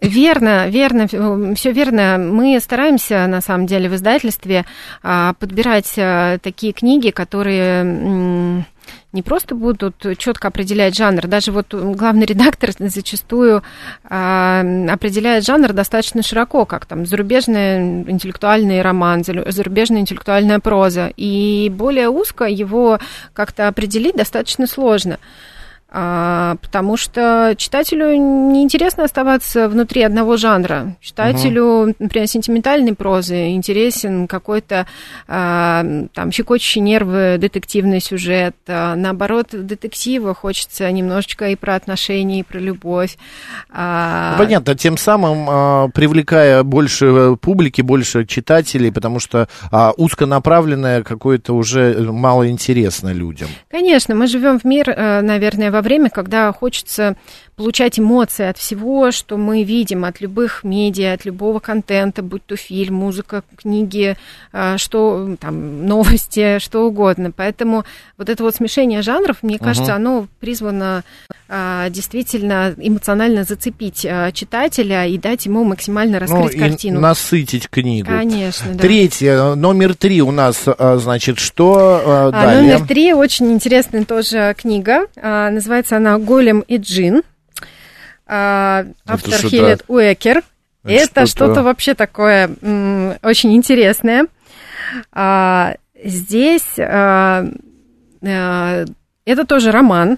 Верно, 0.04 0.68
верно, 0.68 1.08
все 1.56 1.72
верно. 1.72 2.18
Мы 2.18 2.60
стараемся, 2.60 3.26
на 3.28 3.40
самом 3.40 3.66
деле, 3.68 3.88
в 3.88 3.96
издательстве 3.96 4.66
а, 5.02 5.34
подбирать 5.40 5.94
а, 5.98 6.40
такие 6.40 6.74
книги, 6.74 7.10
которые 7.10 8.66
не 9.14 9.22
просто 9.22 9.56
будут 9.56 10.06
четко 10.18 10.50
определять 10.50 10.98
жанр, 10.98 11.28
даже 11.28 11.54
вот 11.54 11.74
главный 11.74 12.26
редактор 12.26 12.72
зачастую 12.80 13.64
а, 14.04 14.62
определяет 14.90 15.46
жанр 15.46 15.72
достаточно 15.72 16.22
широко, 16.22 16.66
как 16.66 16.86
там 16.86 17.06
зарубежный 17.06 18.02
интеллектуальный 18.02 18.82
роман, 18.82 19.22
зару- 19.22 19.50
зарубежная 19.50 20.02
интеллектуальная 20.02 20.60
проза, 20.60 21.14
и 21.16 21.72
более 21.74 22.10
узко 22.10 22.44
его 22.44 23.00
как-то 23.34 23.70
определить 23.70 24.18
достаточно 24.18 24.68
сложно. 24.68 25.18
Потому 25.94 26.98
что 26.98 27.54
читателю 27.56 28.16
неинтересно 28.16 29.04
оставаться 29.04 29.70
внутри 29.70 30.02
одного 30.02 30.38
жанра. 30.38 30.96
Читателю, 31.02 31.94
например, 32.00 32.28
сентиментальной 32.28 32.96
прозы 32.96 33.52
интересен 33.52 34.28
какой-то 34.28 34.88
а, 35.28 35.86
там 36.14 36.32
щекочущий 36.32 36.82
нервы 36.82 37.38
детективный 37.38 38.00
сюжет. 38.00 38.56
А, 38.68 38.96
наоборот, 38.96 39.50
детектива 39.52 40.34
хочется 40.34 40.92
немножечко 40.92 41.50
и 41.50 41.56
про 41.56 41.76
отношения, 41.76 42.40
и 42.40 42.44
про 42.44 42.58
любовь. 42.58 43.18
А, 43.70 44.36
Понятно, 44.38 44.74
тем 44.76 44.98
самым 44.98 45.48
а, 45.48 45.90
привлекая 45.90 46.64
больше 46.64 47.06
э, 47.06 47.36
публики, 47.40 47.82
больше 47.82 48.26
читателей, 48.26 48.92
потому 48.92 49.20
что 49.20 49.48
а, 49.72 49.92
узконаправленное 49.96 51.04
какое-то 51.04 51.54
уже 51.54 51.96
мало 52.12 52.50
интересно 52.50 53.14
людям. 53.14 53.50
Конечно, 53.70 54.16
мы 54.16 54.26
живем 54.26 54.60
в 54.60 54.64
мир, 54.64 54.90
э, 54.90 55.22
наверное, 55.22 55.72
во 55.72 55.83
время, 55.84 56.10
когда 56.10 56.52
хочется 56.52 57.16
получать 57.56 58.00
эмоции 58.00 58.46
от 58.46 58.58
всего, 58.58 59.12
что 59.12 59.38
мы 59.38 59.64
видим, 59.64 60.06
от 60.06 60.22
любых 60.22 60.64
медиа, 60.64 61.14
от 61.14 61.26
любого 61.26 61.60
контента, 61.60 62.22
будь 62.24 62.46
то 62.46 62.56
фильм, 62.56 62.96
музыка, 62.96 63.44
книги, 63.56 64.18
э, 64.52 64.78
что 64.78 65.36
там 65.40 65.86
новости, 65.88 66.60
что 66.60 66.88
угодно. 66.88 67.32
Поэтому 67.32 67.86
вот 68.18 68.30
это 68.30 68.44
вот 68.44 68.56
смешение 68.56 69.02
жанров, 69.02 69.38
мне 69.42 69.60
кажется, 69.60 69.96
оно 69.96 70.28
призвано 70.40 71.04
э, 71.48 71.88
действительно 71.90 72.74
эмоционально 72.78 73.44
зацепить 73.44 74.06
э, 74.06 74.32
читателя 74.34 75.06
и 75.06 75.18
дать 75.18 75.46
ему 75.46 75.64
максимально 75.64 76.20
раскрыть 76.20 76.56
ну, 76.56 76.60
картину. 76.60 77.00
насытить 77.00 77.70
книгу. 77.70 78.08
Конечно, 78.08 78.74
да. 78.74 78.80
Третье, 78.80 79.56
номер 79.56 79.96
три 79.96 80.22
у 80.22 80.32
нас, 80.32 80.64
а, 80.66 80.98
значит, 80.98 81.40
что 81.40 82.02
а, 82.06 82.32
А, 82.34 82.56
номер 82.56 82.86
три 82.88 83.14
очень 83.14 83.52
интересная 83.52 84.06
тоже 84.06 84.56
книга. 84.58 85.08
А, 85.16 85.50
называется 85.50 85.98
она 85.98 86.18
«Голем 86.18 86.62
и 86.62 86.78
Джин». 86.78 87.24
А, 88.28 88.86
автор 89.06 89.34
Хилет 89.50 89.84
Уэкер. 89.88 90.38
Это 90.86 90.94
Это 90.94 91.26
что-то- 91.26 91.28
что-то 91.28 91.64
вообще 91.64 91.94
такое 91.94 92.50
м, 92.62 93.14
очень 93.24 93.56
интересное. 93.56 94.26
А, 95.12 95.76
Здесь 96.06 96.78
а, 96.78 97.46
а, 98.26 98.86
это 99.26 99.46
тоже 99.46 99.72
роман, 99.72 100.18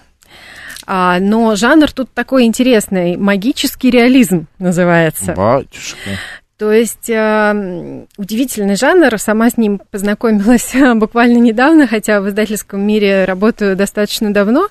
а, 0.84 1.18
но 1.20 1.54
жанр 1.54 1.92
тут 1.92 2.12
такой 2.12 2.44
интересный, 2.44 3.16
магический 3.16 3.90
реализм 3.90 4.46
называется. 4.58 5.34
Батюшка. 5.34 6.10
То 6.58 6.72
есть 6.72 7.10
э, 7.10 8.04
удивительный 8.16 8.76
жанр. 8.76 9.18
Сама 9.18 9.50
с 9.50 9.58
ним 9.58 9.78
познакомилась 9.90 10.72
буквально 10.96 11.36
недавно, 11.38 11.86
хотя 11.86 12.20
в 12.20 12.28
издательском 12.30 12.80
мире 12.80 13.26
работаю 13.26 13.76
достаточно 13.76 14.32
давно, 14.32 14.68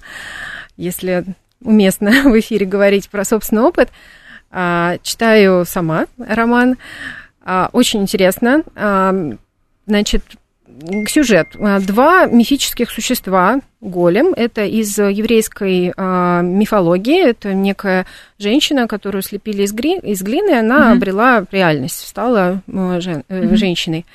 если 0.77 1.24
уместно 1.66 2.12
в 2.24 2.40
эфире 2.40 2.66
говорить 2.66 3.10
про 3.10 3.26
собственный 3.26 3.64
опыт. 3.64 3.90
А, 4.52 4.98
читаю 5.04 5.66
сама 5.66 6.06
роман. 6.18 6.78
А, 7.44 7.70
очень 7.74 8.02
интересно. 8.02 8.64
А, 8.76 9.14
значит, 9.86 10.24
сюжет. 11.08 11.48
Два 11.86 12.26
мифических 12.26 12.90
существа, 12.90 13.60
голем, 13.82 14.34
это 14.36 14.66
из 14.66 14.98
еврейской 14.98 15.94
мифологии, 16.44 17.30
это 17.30 17.54
некая 17.54 18.06
женщина, 18.40 18.88
которую 18.88 19.22
слепили 19.22 19.64
из, 19.64 19.72
гри- 19.74 20.00
из 20.00 20.22
глины, 20.22 20.52
она 20.60 20.90
Мгм. 20.90 20.98
обрела 20.98 21.46
реальность, 21.52 22.08
стала 22.08 22.62
э, 22.68 23.00
женщиной. 23.56 24.06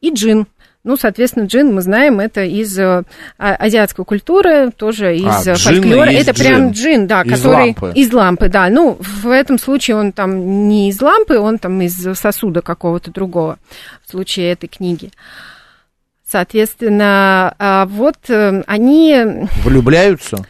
И 0.00 0.10
джин. 0.12 0.46
Ну, 0.84 0.96
соответственно, 0.96 1.44
джин, 1.44 1.74
мы 1.74 1.82
знаем, 1.82 2.20
это 2.20 2.44
из 2.44 2.78
э, 2.78 3.02
а- 3.36 3.54
азиатской 3.56 4.04
культуры, 4.04 4.70
тоже 4.70 5.16
из 5.16 5.46
А, 5.46 5.52
э, 5.52 5.54
джин 5.54 5.82
фольклора. 5.82 6.10
Это 6.10 6.32
прям 6.32 6.70
джин. 6.70 6.72
джин, 6.72 7.06
да, 7.06 7.22
Из 7.22 7.32
который... 7.32 7.66
лампы. 7.66 7.92
Из 7.94 8.12
лампы, 8.12 8.48
да. 8.48 8.68
Ну, 8.68 8.96
в 9.00 9.28
этом 9.28 9.58
случае 9.58 9.96
он 9.96 10.12
там 10.12 10.68
не 10.68 10.88
из 10.90 11.00
лампы, 11.02 11.38
он 11.38 11.58
там 11.58 11.80
из 11.82 11.94
сосуда 12.18 12.62
какого-то 12.62 13.10
другого, 13.10 13.58
в 14.06 14.10
случае 14.10 14.52
этой 14.52 14.68
книги. 14.68 15.10
Соответственно, 16.30 17.54
а, 17.58 17.86
вот 17.86 18.16
э, 18.28 18.62
они, 18.66 19.48
Влюбляются? 19.64 20.44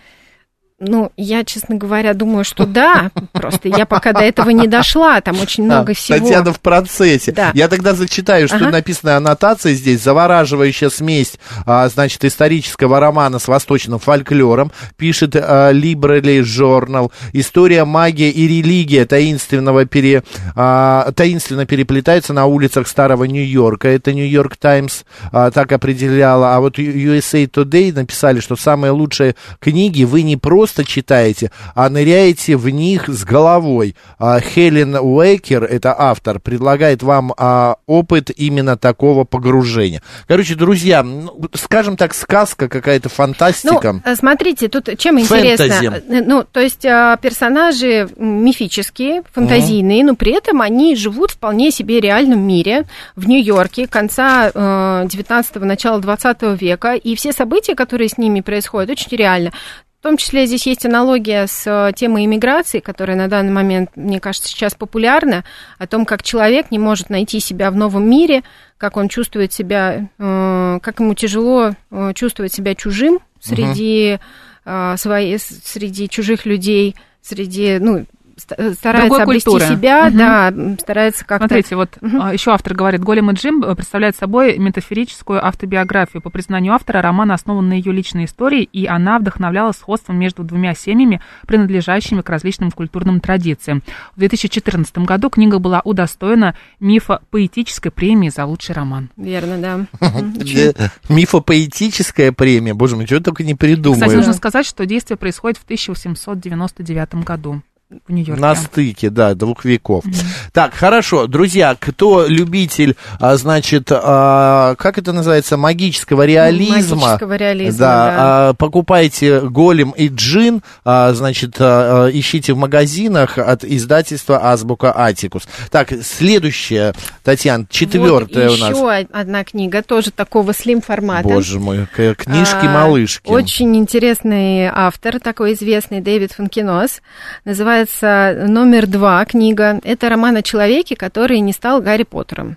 Ну, 0.81 1.11
я, 1.17 1.43
честно 1.45 1.75
говоря, 1.75 2.15
думаю, 2.15 2.45
что 2.45 2.65
да, 2.65 3.11
просто 3.33 3.67
я 3.69 3.85
пока 3.85 4.13
до 4.13 4.21
этого 4.21 4.51
не 4.51 4.69
дошла, 4.69 5.21
там 5.21 5.41
очень 5.41 5.65
много 5.65 5.91
А, 5.91 5.95
всего. 5.95 6.19
Татьяна 6.19 6.53
в 6.53 6.61
процессе. 6.61 7.33
Да. 7.33 7.51
Я 7.53 7.67
тогда 7.67 7.95
зачитаю, 7.95 8.47
что 8.47 8.59
Ага. 8.59 8.71
написано 8.71 9.17
аннотация 9.17 9.75
здесь. 9.75 10.01
Завораживающая 10.03 10.89
смесь, 10.89 11.35
а, 11.67 11.89
значит, 11.89 12.25
исторического 12.25 13.01
романа 13.01 13.41
с 13.41 13.49
восточным 13.49 13.99
фольклором. 13.99 14.71
Пишет 14.97 15.35
а, 15.35 15.73
Liberally 15.73 16.43
Journal. 16.43 17.11
История, 17.33 17.85
магия 17.85 18.31
и 18.31 18.47
религия 18.47 19.05
таинственного 19.05 19.85
пере, 19.85 20.23
а, 20.55 21.11
таинственно 21.17 21.67
переплетаются 21.67 22.33
на 22.33 22.47
улицах 22.47 22.87
старого 22.87 23.25
Нью-Йорка. 23.25 23.89
Это 23.89 24.13
Нью-Йорк 24.13 24.57
Таймс 24.57 25.03
а, 25.33 25.51
так 25.51 25.73
определяла. 25.73 26.55
А 26.55 26.61
вот 26.61 26.79
USA 26.79 27.51
Today 27.51 27.93
написали, 27.93 28.39
что 28.39 28.55
самые 28.55 28.93
лучшие 28.93 29.35
книги 29.59 30.05
вы 30.05 30.23
не 30.23 30.37
просто 30.37 30.68
читаете, 30.85 31.51
а 31.75 31.89
ныряете 31.89 32.57
в 32.57 32.69
них 32.69 33.09
с 33.09 33.25
головой. 33.25 33.95
А, 34.19 34.41
Хелен 34.41 34.97
Уэкер, 34.97 35.65
это 35.65 35.95
автор, 35.97 36.41
предлагает 36.41 37.03
вам 37.03 37.33
а, 37.37 37.77
опыт 37.87 38.31
именно 38.37 38.77
такого 38.77 39.25
погружения. 39.25 40.03
Короче, 40.27 40.55
друзья, 40.55 41.03
ну, 41.03 41.41
скажем 41.55 41.97
так, 41.97 42.15
сказка 42.15 42.69
какая-то, 42.69 43.09
фантастика. 43.09 44.01
Ну, 44.05 44.17
смотрите, 44.17 44.69
тут 44.69 44.89
чем 44.99 45.19
Фэнтези. 45.19 45.53
интересно. 45.53 46.15
Э, 46.15 46.23
Ну, 46.23 46.45
то 46.45 46.61
есть 46.61 46.85
э, 46.85 47.17
персонажи 47.21 48.09
мифические, 48.17 49.23
фантазийные, 49.33 50.05
но 50.05 50.15
при 50.15 50.33
этом 50.33 50.61
они 50.61 50.97
живут 50.97 51.33
вполне 51.33 51.71
себе 51.71 52.01
реальном 52.01 52.41
мире 52.41 52.85
в 53.17 53.29
Нью-Йорке 53.29 53.87
конца 53.87 54.51
э, 54.53 55.07
19-го, 55.07 55.65
начала 55.65 55.99
20 55.99 56.61
века, 56.61 56.95
и 56.95 57.15
все 57.15 57.33
события, 57.33 57.75
которые 57.75 58.09
с 58.09 58.19
ними 58.19 58.41
происходят, 58.41 58.91
очень 58.91 59.17
реально. 59.17 59.53
В 59.99 60.03
том 60.05 60.17
числе 60.17 60.47
здесь 60.47 60.65
есть 60.69 60.87
аналогия 60.87 61.49
с 61.49 61.67
э, 61.67 61.93
темой 61.93 62.25
иммиграции, 62.25 62.79
которая 62.79 63.17
на 63.17 63.27
данный 63.27 63.51
момент, 63.51 63.91
мне 63.97 64.21
кажется, 64.21 64.49
сейчас 64.49 64.77
популярна, 64.77 65.45
о 65.77 65.89
том, 65.89 66.05
как 66.05 66.23
человек 66.23 66.71
не 66.71 66.79
может 66.79 67.11
найти 67.11 67.41
себя 67.41 67.69
в 67.73 67.75
новом 67.75 68.09
мире, 68.09 68.45
как 68.77 68.97
он 68.97 69.09
чувствует 69.09 69.53
себя, 69.53 70.09
э, 70.17 70.79
как 70.81 71.01
ему 71.01 71.15
тяжело 71.15 71.73
э, 71.91 72.13
чувствовать 72.15 72.55
себя 72.55 72.77
чужим 72.77 73.19
среди, 73.41 74.21
э, 74.65 74.95
своей, 74.97 75.37
среди 75.37 76.09
чужих 76.09 76.47
людей, 76.47 76.95
среди, 77.21 77.79
ну, 77.81 78.07
старается 78.39 79.01
Другой 79.09 79.23
обрести 79.23 79.51
культуры. 79.51 79.75
себя, 79.77 80.09
Мгм. 80.09 80.17
да, 80.19 80.53
старается 80.83 81.25
как-то... 81.25 81.49
Смотрите, 81.49 81.77
вот 81.77 81.99
Мгм. 82.01 82.23
а, 82.23 82.33
еще 82.33 82.51
автор 82.53 82.75
говорит, 82.75 83.03
Голем 83.03 83.31
и 83.31 83.35
Джим 83.35 83.63
э, 83.65 83.75
представляют 83.75 84.17
собой 84.17 84.59
метафорическую 84.59 85.45
автобиографию. 85.45 86.23
По 86.23 86.31
признанию 86.31 86.73
автора, 86.75 87.03
роман 87.03 87.33
основан 87.33 87.69
на 87.69 87.75
ее 87.75 87.93
личной 87.93 88.27
истории, 88.27 88.63
и 88.73 88.87
она 88.87 89.19
вдохновляла 89.19 89.73
сходством 89.73 90.19
между 90.19 90.45
двумя 90.45 90.75
семьями, 90.75 91.21
принадлежащими 91.47 92.21
к 92.23 92.29
различным 92.31 92.71
культурным 92.71 93.21
традициям. 93.21 93.83
В 94.15 94.21
2014 94.21 94.99
году 94.99 95.31
книга 95.31 95.59
была 95.59 95.81
удостоена 95.85 96.55
мифа 96.81 97.21
поэтической 97.31 97.91
премии 97.91 98.29
за 98.29 98.45
лучший 98.45 98.75
роман. 98.75 99.11
Верно, 99.17 99.59
да. 99.59 99.87
Мифопоэтическая 101.09 102.33
премия. 102.33 102.75
Боже 102.75 102.97
мой, 102.97 103.07
чего 103.07 103.21
только 103.21 103.43
не 103.43 103.55
Кстати, 103.55 103.75
придумаешь. 103.75 104.13
нужно 104.13 104.33
сказать, 104.33 104.67
что 104.67 104.87
действие 104.87 105.17
происходит 105.17 105.59
в 105.59 105.65
1899 105.65 107.15
году 107.25 107.63
в 108.07 108.13
Нью-Йорке. 108.13 108.43
На 108.43 108.55
стыке, 108.55 109.09
да, 109.09 109.35
двух 109.35 109.65
веков. 109.65 110.05
Так, 110.53 110.75
хорошо, 110.75 111.27
друзья, 111.27 111.75
кто 111.79 112.27
любитель, 112.27 112.97
а, 113.19 113.37
значит, 113.37 113.89
а, 113.91 114.75
как 114.75 114.99
это 114.99 115.13
называется, 115.15 115.57
магического 115.57 116.27
реализма? 116.27 116.97
Магического 116.97 117.37
реализма, 117.37 117.79
Да, 117.79 117.87
да. 118.07 118.15
а, 118.51 118.55
покупайте 118.55 119.41
Голем 119.41 119.93
и 119.93 120.09
Джин, 120.09 120.61
а, 120.85 121.15
значит, 121.15 121.57
а, 121.61 122.05
а, 122.07 122.11
ищите 122.11 122.53
в 122.53 122.59
магазинах 122.59 123.39
от 123.39 123.65
издательства 123.65 124.51
Азбука 124.53 124.93
Атикус. 124.95 125.49
Так, 125.71 125.91
следующая, 126.03 126.93
Татьяна, 127.25 127.65
четвертая 127.71 128.51
вот 128.51 128.59
у 128.59 128.61
нас. 128.61 128.71
еще 128.71 129.07
одна 129.13 129.45
книга, 129.45 129.83
тоже 129.83 130.11
такого 130.11 130.53
слим-формата. 130.53 131.27
Боже 131.27 131.59
мой, 131.59 131.87
к- 131.87 132.01
А, 132.01 132.15
книжки-малышки. 132.15 133.31
Очень 133.31 133.75
интересный 133.77 134.67
автор, 134.67 135.21
такой 135.21 135.55
известный 135.55 136.03
Дэвид 136.03 136.33
Фанкинос. 136.33 137.01
Называется 137.47 137.78
«Номер 137.87 138.87
два» 138.87 139.25
книга. 139.25 139.81
Это 139.85 140.09
роман 140.09 140.37
о 140.37 140.43
человеке, 140.43 140.97
который 140.97 141.41
не 141.41 141.53
стал 141.53 141.81
Гарри 141.81 142.05
Поттером. 142.05 142.57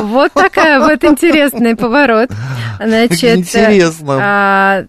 Вот 0.00 0.32
такая 0.32 0.80
вот 0.80 1.04
интересный 1.04 1.76
поворот. 1.76 2.30
Значит, 2.78 3.38
Интересно. 3.38 4.18
а, 4.20 4.84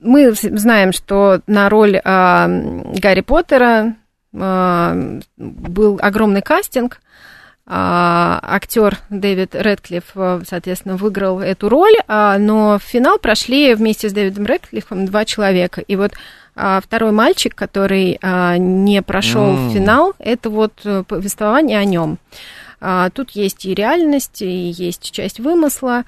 мы 0.00 0.32
знаем, 0.32 0.92
что 0.92 1.40
на 1.46 1.68
роль 1.68 2.00
а, 2.04 2.46
Гарри 2.48 3.22
Поттера 3.22 3.94
а, 4.36 4.96
был 5.36 5.98
огромный 6.02 6.42
кастинг. 6.42 7.00
А, 7.70 8.40
актер 8.42 8.98
Дэвид 9.10 9.54
Редклифф, 9.54 10.04
а, 10.14 10.40
соответственно, 10.48 10.96
выиграл 10.96 11.40
эту 11.40 11.68
роль, 11.68 11.96
а, 12.06 12.38
но 12.38 12.78
в 12.78 12.82
финал 12.82 13.18
прошли 13.18 13.74
вместе 13.74 14.08
с 14.08 14.12
Дэвидом 14.12 14.46
Редклиффом 14.46 15.04
два 15.04 15.26
человека. 15.26 15.82
И 15.82 15.94
вот 15.96 16.12
а, 16.58 16.80
второй 16.80 17.12
мальчик, 17.12 17.54
который 17.54 18.18
а, 18.20 18.56
не 18.58 19.00
прошел 19.02 19.52
в 19.52 19.72
финал, 19.72 20.14
это 20.18 20.50
вот 20.50 20.72
э, 20.84 21.04
повествование 21.06 21.78
о 21.78 21.84
нем. 21.84 22.18
А, 22.80 23.10
Тут 23.10 23.30
есть 23.30 23.64
и 23.64 23.74
реальность, 23.74 24.42
и 24.42 24.70
есть 24.70 25.12
часть 25.12 25.38
вымысла. 25.38 26.04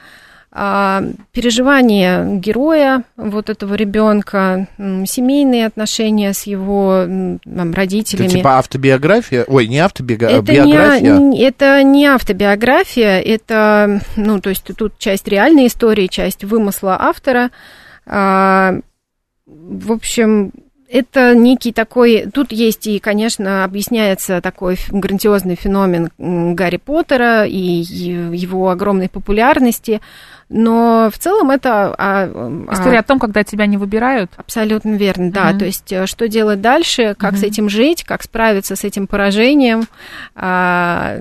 А, 0.53 1.05
переживания 1.31 2.25
героя, 2.25 3.05
вот 3.17 3.49
этого 3.49 3.75
ребенка, 3.75 4.67
семейные 4.79 5.67
отношения 5.67 6.33
с 6.33 6.43
его 6.43 7.05
там, 7.07 7.71
Это 7.71 7.77
родителями. 7.77 8.29
типа 8.29 8.59
автобиография? 8.59 9.45
Ой, 9.47 9.69
не 9.69 9.79
автобиография, 9.79 10.41
Это 10.41 11.01
не, 11.01 11.43
это 11.45 11.83
не 11.85 12.07
автобиография, 12.07 13.21
это, 13.21 14.01
ну, 14.17 14.41
то 14.41 14.51
есть 14.51 14.69
тут 14.77 14.99
часть 14.99 15.29
реальной 15.29 15.69
истории, 15.69 16.09
часть 16.09 16.43
вымысла 16.43 16.97
автора. 16.99 17.51
А, 18.05 18.81
в 19.47 19.93
общем, 19.93 20.53
это 20.89 21.35
некий 21.35 21.73
такой... 21.73 22.27
Тут 22.33 22.51
есть 22.53 22.87
и, 22.87 22.99
конечно, 22.99 23.63
объясняется 23.65 24.41
такой 24.41 24.77
грандиозный 24.91 25.55
феномен 25.55 26.11
Гарри 26.19 26.79
Поттера 26.79 27.45
и 27.47 27.59
его 27.61 28.71
огромной 28.71 29.09
популярности, 29.09 30.01
но 30.49 31.09
в 31.13 31.19
целом 31.19 31.51
это... 31.53 31.95
а, 31.97 32.29
а, 32.29 32.73
История 32.73 32.99
о 32.99 33.03
том, 33.05 33.21
когда 33.21 33.45
тебя 33.45 33.67
не 33.67 33.77
выбирают. 33.77 34.33
Абсолютно 34.37 34.97
верно, 34.97 35.31
да. 35.31 35.51
Мгм. 35.51 35.59
То 35.61 35.65
есть, 35.67 35.93
э, 35.93 36.07
что 36.07 36.27
делать 36.27 36.61
дальше, 36.61 37.15
как 37.17 37.35
с 37.37 37.43
Мгм. 37.43 37.47
этим 37.49 37.69
жить, 37.69 38.03
как 38.03 38.25
справиться 38.25 38.75
с 38.75 38.83
этим 38.83 39.07
поражением. 39.07 39.85
А, 40.35 41.19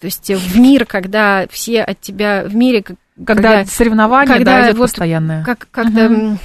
то 0.00 0.04
есть, 0.06 0.30
в 0.30 0.58
мир, 0.58 0.86
когда 0.86 1.46
все 1.50 1.82
от 1.82 2.00
тебя 2.00 2.44
в 2.46 2.56
мире, 2.56 2.82
к- 2.82 2.92
Когда, 3.26 3.66
соревнования, 3.66 4.32
когда 4.32 4.60
да, 4.60 4.66
идет 4.68 4.78
вот 4.78 4.84
постоянное. 4.84 5.44
как, 5.44 5.68
как-то 5.70 6.00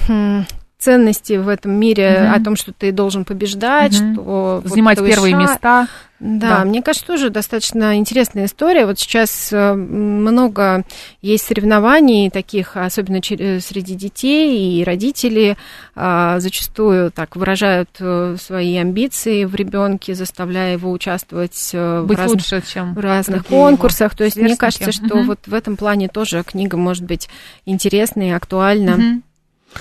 м, 0.08 0.44
ценности 0.84 1.34
в 1.34 1.48
этом 1.48 1.72
мире, 1.72 2.18
Мгм. 2.24 2.34
о 2.34 2.44
том, 2.44 2.56
что 2.56 2.72
ты 2.72 2.92
должен 2.92 3.24
побеждать, 3.24 3.98
Мгм. 4.00 4.14
что 4.14 4.22
вот 4.62 4.66
Занимать 4.70 4.98
твой 4.98 5.10
первые 5.10 5.32
шаг- 5.34 5.40
места. 5.42 5.88
Да, 6.20 6.58
Да. 6.60 6.64
мне 6.64 6.80
кажется, 6.80 7.06
тоже 7.06 7.28
достаточно 7.28 7.96
интересная 7.98 8.46
история. 8.46 8.86
Вот 8.86 8.98
сейчас 8.98 9.52
э, 9.52 9.74
много 9.74 10.84
есть 11.20 11.44
соревнований 11.46 12.30
таких, 12.30 12.76
особенно 12.76 13.16
э, 13.28 13.60
среди 13.60 13.94
детей, 13.94 14.80
и 14.80 14.84
родители 14.84 15.56
а, 15.96 16.38
зачастую 16.40 17.10
так 17.10 17.36
выражают 17.36 17.90
э, 18.00 18.36
свои 18.40 18.76
амбиции 18.76 19.44
в 19.44 19.54
ребенке, 19.54 20.14
заставляя 20.14 20.72
его 20.74 20.90
участвовать 20.92 21.70
э, 21.74 22.00
в 22.00 22.06
Быть 22.06 22.16
разных 22.18 22.34
лучше, 22.52 22.62
чем 22.72 22.94
в 22.94 23.00
разных 23.00 23.42
другие 23.42 23.58
его 23.60 23.68
конкурсах. 23.68 24.14
То 24.16 24.24
есть 24.24 24.36
мне 24.36 24.46
сверстники. 24.54 24.60
кажется, 24.60 24.92
что 24.92 25.16
Мгм. 25.16 25.26
вот 25.26 25.40
в 25.46 25.52
этом 25.52 25.76
плане 25.76 26.08
тоже 26.08 26.42
книга 26.44 26.76
может 26.76 27.04
быть 27.04 27.28
интересной 27.66 28.28
и 28.28 28.32
актуальна. 28.32 28.92
Мгм. 28.96 29.22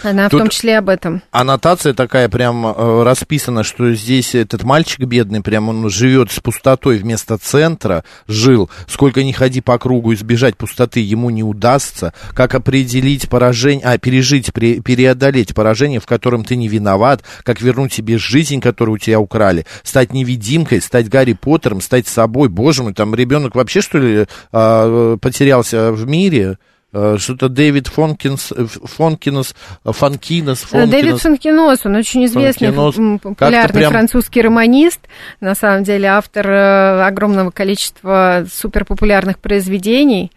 Она 0.01 0.29
Тут- 0.29 0.39
в 0.39 0.43
том 0.43 0.49
числе 0.49 0.77
об 0.77 0.89
этом. 0.89 1.21
Аннотация 1.31 1.93
такая 1.93 2.29
прям 2.29 2.65
э, 2.65 3.03
расписана, 3.03 3.63
что 3.63 3.93
здесь 3.93 4.35
этот 4.35 4.63
мальчик 4.63 5.01
бедный, 5.01 5.41
прям 5.41 5.69
он 5.69 5.89
живет 5.89 6.31
с 6.31 6.39
пустотой 6.39 6.97
вместо 6.97 7.37
центра, 7.37 8.03
жил. 8.27 8.69
Сколько 8.87 9.23
ни 9.23 9.31
ходи 9.31 9.61
по 9.61 9.77
кругу, 9.77 10.13
избежать 10.13 10.57
пустоты 10.57 10.99
ему 10.99 11.29
не 11.29 11.43
удастся. 11.43 12.13
Как 12.33 12.55
определить 12.55 13.29
поражение, 13.29 13.85
а, 13.85 13.97
пережить, 13.97 14.49
пре- 14.49 14.81
преодолеть 14.81 15.53
поражение, 15.53 15.99
в 15.99 16.05
котором 16.05 16.43
ты 16.45 16.55
не 16.55 16.67
виноват, 16.67 17.23
как 17.43 17.61
вернуть 17.61 17.93
себе 17.93 18.17
жизнь, 18.17 18.59
которую 18.61 18.95
у 18.95 18.97
тебя 18.99 19.19
украли, 19.19 19.65
стать 19.83 20.13
невидимкой, 20.13 20.81
стать 20.81 21.09
Гарри 21.09 21.33
Поттером, 21.33 21.81
стать 21.81 22.07
собой. 22.07 22.49
Боже 22.49 22.83
мой, 22.83 22.93
там 22.93 23.13
ребенок 23.15 23.55
вообще, 23.55 23.81
что 23.81 23.97
ли, 23.97 24.25
а, 24.51 25.17
потерялся 25.17 25.91
в 25.91 26.07
мире? 26.07 26.57
Э, 26.93 27.17
Что-то 27.19 27.49
Дэвид 27.49 27.87
Фонкинс, 27.87 28.51
э, 28.55 28.65
Фонкинос, 28.65 29.55
э, 29.83 29.91
Фонкинос, 29.91 30.65
Э, 30.71 30.85
Дэвид 30.85 31.19
Фонкинос. 31.19 31.85
Он 31.85 31.95
очень 31.95 32.25
известный, 32.25 32.67
Как-то 32.67 33.19
популярный 33.19 33.73
прям- 33.79 33.91
французский 33.91 34.41
романист, 34.41 34.99
на 35.41 35.55
самом 35.55 35.83
деле 35.83 36.07
автор 36.09 36.47
огромного 36.49 37.49
количества 37.49 38.45
суперпопулярных 38.51 39.39
произведений. 39.39 40.31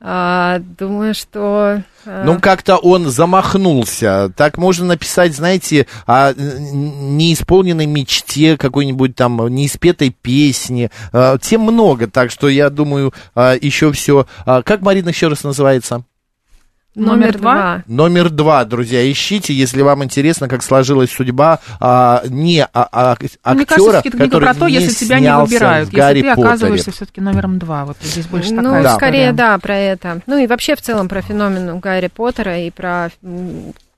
А, 0.00 0.60
думаю, 0.60 1.12
что... 1.14 1.82
э, 2.04 2.22
Ну, 2.24 2.38
как-то 2.38 2.76
он 2.76 3.08
замахнулся. 3.08 4.32
Так 4.36 4.56
можно 4.56 4.86
написать, 4.86 5.34
знаете, 5.34 5.86
о 6.06 6.32
неисполненной 6.34 7.86
мечте, 7.86 8.56
какой-нибудь 8.56 9.16
там 9.16 9.48
неиспетой 9.48 10.10
песни. 10.10 10.90
А, 11.12 11.36
Тем 11.38 11.62
много, 11.62 12.06
так 12.06 12.30
что 12.30 12.48
я 12.48 12.70
думаю, 12.70 13.12
еще 13.34 13.90
все. 13.92 14.26
Как 14.44 14.82
Марина 14.82 15.08
еще 15.08 15.28
раз 15.28 15.42
называется? 15.42 16.04
Номер 16.98 17.38
два. 17.38 17.82
Номер 17.86 18.30
два, 18.30 18.64
друзья, 18.64 19.10
ищите, 19.10 19.52
если 19.54 19.82
вам 19.82 20.04
интересно, 20.04 20.48
как 20.48 20.62
сложилась 20.62 21.10
судьба 21.10 21.60
а, 21.80 22.22
не 22.28 22.62
а, 22.62 22.68
а, 22.74 23.12
актера, 23.12 23.30
Мне 23.54 23.66
кажется, 23.66 23.90
все-таки 23.90 24.10
книга 24.10 24.24
который 24.26 24.44
про 24.44 24.54
то, 24.54 24.68
не 24.68 24.74
если 24.74 25.04
тебя 25.04 25.20
не 25.20 25.34
выбирают, 25.36 25.92
если 25.92 26.20
ты 26.22 26.28
Поттере. 26.28 26.32
оказываешься 26.32 26.90
все-таки 26.92 27.20
номером 27.20 27.58
два. 27.58 27.84
Вот 27.84 27.96
здесь 28.02 28.26
больше 28.26 28.52
ну, 28.52 28.62
такая 28.62 28.82
Да. 28.82 28.94
скорее, 28.96 29.32
да, 29.32 29.58
про 29.58 29.76
это. 29.76 30.20
Ну 30.26 30.38
и 30.38 30.46
вообще 30.46 30.76
в 30.76 30.82
целом 30.82 31.08
про 31.08 31.22
феномен 31.22 31.78
Гарри 31.80 32.08
Поттера 32.08 32.58
и 32.58 32.70
про 32.70 33.10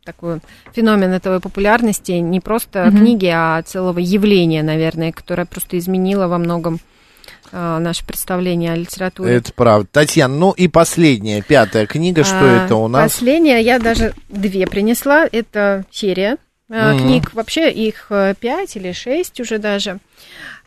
такой 0.05 0.41
феномен 0.73 1.13
этого 1.13 1.41
популярности 1.41 2.13
не 2.13 2.41
просто 2.41 2.87
Мгм. 2.87 2.99
книги, 2.99 3.31
а 3.33 3.63
целого 3.63 3.99
явления, 3.99 4.63
наверное, 4.63 5.13
которое 5.13 5.45
просто 5.45 5.79
изменило 5.79 6.27
во 6.27 6.39
многом 6.39 6.81
а, 7.53 7.79
наше 7.79 8.05
представление 8.07 8.73
о 8.73 8.77
литературе. 8.77 9.35
Это 9.35 9.53
правда. 9.53 9.89
Татьяна, 9.93 10.35
ну 10.37 10.51
и 10.53 10.69
последняя, 10.69 11.43
пятая 11.43 11.87
книга, 11.87 12.25
что 12.25 12.39
А, 12.41 12.65
это 12.65 12.77
у 12.77 12.89
нас? 12.89 13.13
Последняя, 13.13 13.61
я 13.61 13.79
даже 13.79 14.15
две 14.29 14.67
принесла. 14.67 15.27
Это 15.31 15.85
серия 15.91 16.37
а, 16.71 16.93
Мгм. 16.95 17.03
книг. 17.03 17.35
Вообще 17.35 17.71
их 17.71 18.07
э, 18.11 18.35
пять 18.39 18.77
или 18.77 18.93
шесть 18.93 19.41
уже 19.41 19.59
даже. 19.59 19.99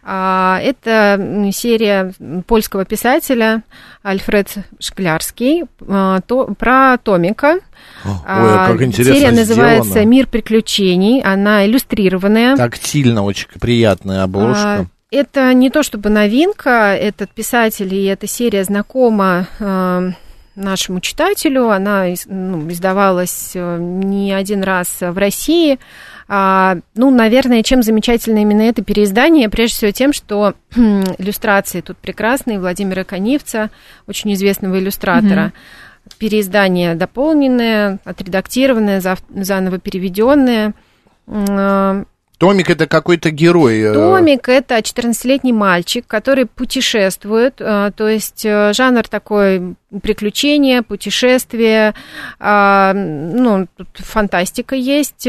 А, 0.06 0.60
Это 0.62 1.50
серия 1.54 2.14
польского 2.46 2.84
писателя 2.84 3.64
Альфред 4.04 4.50
Шклярский 4.80 5.64
а, 5.88 6.20
то- 6.22 6.48
про 6.60 6.98
Томика. 6.98 7.60
Ой, 8.04 8.12
А, 8.26 8.68
как 8.70 8.82
интересно 8.82 9.16
Серия 9.16 9.32
называется 9.32 9.92
сделано. 9.92 10.08
«Мир 10.10 10.28
приключений». 10.28 11.22
Она 11.22 11.66
иллюстрированная. 11.66 12.58
Тактильно 12.58 13.24
очень 13.24 13.48
приятная 13.62 14.24
обложка. 14.24 14.88
Это 15.14 15.54
не 15.54 15.70
то 15.70 15.84
чтобы 15.84 16.10
новинка, 16.10 16.96
этот 16.96 17.30
писатель 17.30 17.94
и 17.94 18.06
эта 18.06 18.26
серия 18.26 18.64
знакома 18.64 19.48
э, 19.60 20.12
нашему 20.56 21.02
читателю. 21.02 21.70
Она 21.70 22.08
ну, 22.26 22.68
издавалась 22.72 23.52
э, 23.54 23.78
не 23.80 24.34
один 24.34 24.64
раз 24.64 25.02
в 25.02 25.16
России. 25.16 25.78
А, 26.28 26.78
ну, 26.96 27.12
наверное, 27.12 27.62
чем 27.62 27.84
замечательно 27.84 28.40
именно 28.40 28.64
это 28.64 28.84
переиздание? 28.84 29.50
Прежде 29.50 29.76
всего 29.76 29.92
тем, 29.92 30.14
что 30.14 30.56
иллюстрации 30.76 31.82
тут 31.82 32.00
прекрасные. 32.00 32.60
Владимира 32.60 33.04
Конивца, 33.04 33.70
очень 34.08 34.34
известного 34.34 34.80
иллюстратора. 34.80 35.54
Переиздание 36.18 36.96
дополненное, 36.96 38.00
отредактированное, 38.04 39.00
заново 39.30 39.78
переведенное. 39.78 40.74
Томик 42.44 42.70
это 42.70 42.88
какой-то 42.88 43.32
герой. 43.32 43.80
э, 43.80 43.94
Томик 43.94 44.50
это 44.50 44.78
14-летний 44.78 45.54
мальчик, 45.54 46.06
который 46.06 46.46
путешествует, 46.46 47.56
э, 47.60 47.92
то 47.96 48.10
есть 48.10 48.44
э, 48.44 48.74
жанр 48.74 49.08
такой 49.08 49.76
приключения, 50.02 50.82
путешествия, 50.82 51.94
ну, 52.40 53.68
тут 53.78 53.88
фантастика 53.94 54.76
есть. 54.76 55.26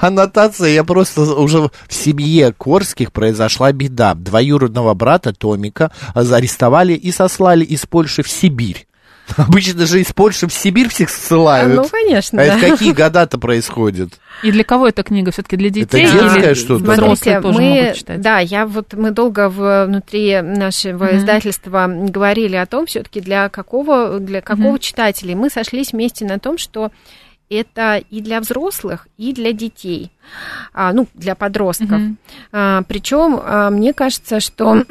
Аннотация, 0.00 0.70
я 0.70 0.82
просто 0.82 1.20
уже 1.20 1.60
в 1.60 1.92
семье 1.94 2.52
Корских 2.52 3.12
произошла 3.12 3.70
беда. 3.70 4.14
Двоюродного 4.14 4.94
брата 4.94 5.32
Томика 5.32 5.92
арестовали 6.14 6.94
и 6.94 7.12
сослали 7.12 7.64
из 7.64 7.86
Польши 7.86 8.22
в 8.22 8.28
Сибирь. 8.28 8.86
Обычно 9.36 9.86
же 9.86 10.00
из 10.00 10.12
Польши 10.12 10.46
в 10.46 10.52
Сибирь 10.52 10.88
всех 10.88 11.10
ссылают. 11.10 11.74
Ну, 11.74 11.88
конечно, 11.88 12.40
А 12.42 12.46
да. 12.46 12.56
это 12.58 12.70
какие 12.70 12.92
года-то 12.94 13.38
происходят? 13.38 14.20
И 14.42 14.50
для 14.52 14.64
кого 14.64 14.88
эта 14.88 15.02
книга? 15.02 15.30
Все-таки 15.30 15.56
для 15.56 15.70
детей 15.70 16.04
детское 16.04 16.38
или 16.46 16.54
что-то? 16.54 16.82
взрослые 16.82 17.16
Смотрите, 17.16 17.40
тоже 17.40 17.58
мы, 17.58 17.68
могут 17.74 17.94
читать? 17.96 18.20
да, 18.20 18.38
я 18.38 18.66
вот 18.66 18.94
мы 18.94 19.10
долго 19.10 19.48
внутри 19.48 20.40
нашего 20.40 21.16
издательства 21.16 21.86
говорили 21.88 22.56
о 22.56 22.66
том, 22.66 22.86
все-таки 22.86 23.20
для 23.20 23.48
какого 23.48 24.18
для 24.20 24.40
какого 24.40 24.78
читателя. 24.78 25.36
Мы 25.36 25.50
сошлись 25.50 25.92
вместе 25.92 26.24
на 26.24 26.38
том, 26.38 26.56
что 26.58 26.90
это 27.48 27.96
и 28.10 28.20
для 28.20 28.40
взрослых, 28.40 29.08
и 29.18 29.32
для 29.32 29.52
детей, 29.52 30.12
а, 30.72 30.92
ну 30.92 31.08
для 31.14 31.34
подростков. 31.34 32.00
Мгм. 32.00 32.84
причем 32.86 33.74
мне 33.74 33.92
кажется, 33.92 34.38
что 34.40 34.84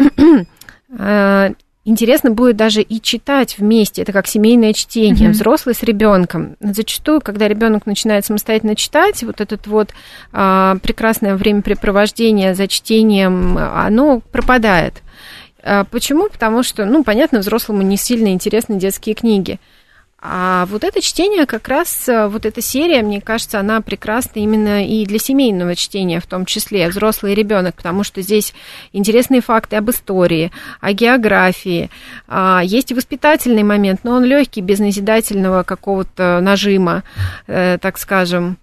а, 0.97 1.51
интересно 1.85 2.31
будет 2.31 2.55
даже 2.55 2.81
и 2.81 3.01
читать 3.01 3.57
вместе. 3.57 4.01
Это 4.01 4.11
как 4.11 4.27
семейное 4.27 4.73
чтение, 4.73 5.29
Мгм. 5.29 5.31
взрослый 5.31 5.73
с 5.75 5.83
ребенком. 5.83 6.55
Зачастую, 6.59 7.21
когда 7.21 7.47
ребенок 7.47 7.85
начинает 7.85 8.25
самостоятельно 8.25 8.75
читать, 8.75 9.23
вот 9.23 9.41
этот 9.41 9.65
вот 9.67 9.89
а, 10.31 10.75
прекрасное 10.83 11.35
времяпрепровождение 11.35 12.53
за 12.55 12.67
чтением, 12.67 13.57
оно 13.57 14.21
пропадает. 14.31 15.01
А, 15.63 15.83
Почему? 15.85 16.29
Потому 16.29 16.63
что, 16.63 16.85
ну, 16.85 17.03
понятно, 17.03 17.39
взрослому 17.39 17.81
не 17.81 17.97
сильно 17.97 18.29
интересны 18.29 18.77
детские 18.79 19.15
книги. 19.15 19.59
А 20.21 20.65
вот 20.65 20.83
это 20.83 21.01
чтение, 21.01 21.45
как 21.45 21.69
раз 21.69 22.09
а, 22.09 22.27
вот 22.27 22.45
эта 22.45 22.61
серия, 22.61 23.01
мне 23.01 23.21
кажется, 23.21 23.59
она 23.59 23.79
прекрасна 23.79 24.39
именно 24.39 24.85
и 24.85 25.05
для 25.05 25.17
семейного 25.17 25.75
чтения, 25.75 26.19
в 26.19 26.25
том 26.25 26.45
числе 26.45 26.89
взрослый 26.89 27.33
ребенок, 27.33 27.75
потому 27.75 28.03
что 28.03 28.21
здесь 28.21 28.53
интересные 28.91 29.39
факты 29.39 29.77
об 29.77 29.89
истории, 29.89 30.51
о 30.81 30.91
географии. 30.91 31.89
А, 32.27 32.61
Есть 32.63 32.91
и 32.91 32.95
воспитательный 32.95 33.63
момент, 33.63 34.01
но 34.03 34.11
он 34.11 34.25
легкий, 34.25 34.61
без 34.61 34.79
назидательного 34.79 35.63
какого-то 35.63 36.39
нажима, 36.41 37.03
э, 37.47 37.77
так 37.79 37.97
скажем. 37.97 38.57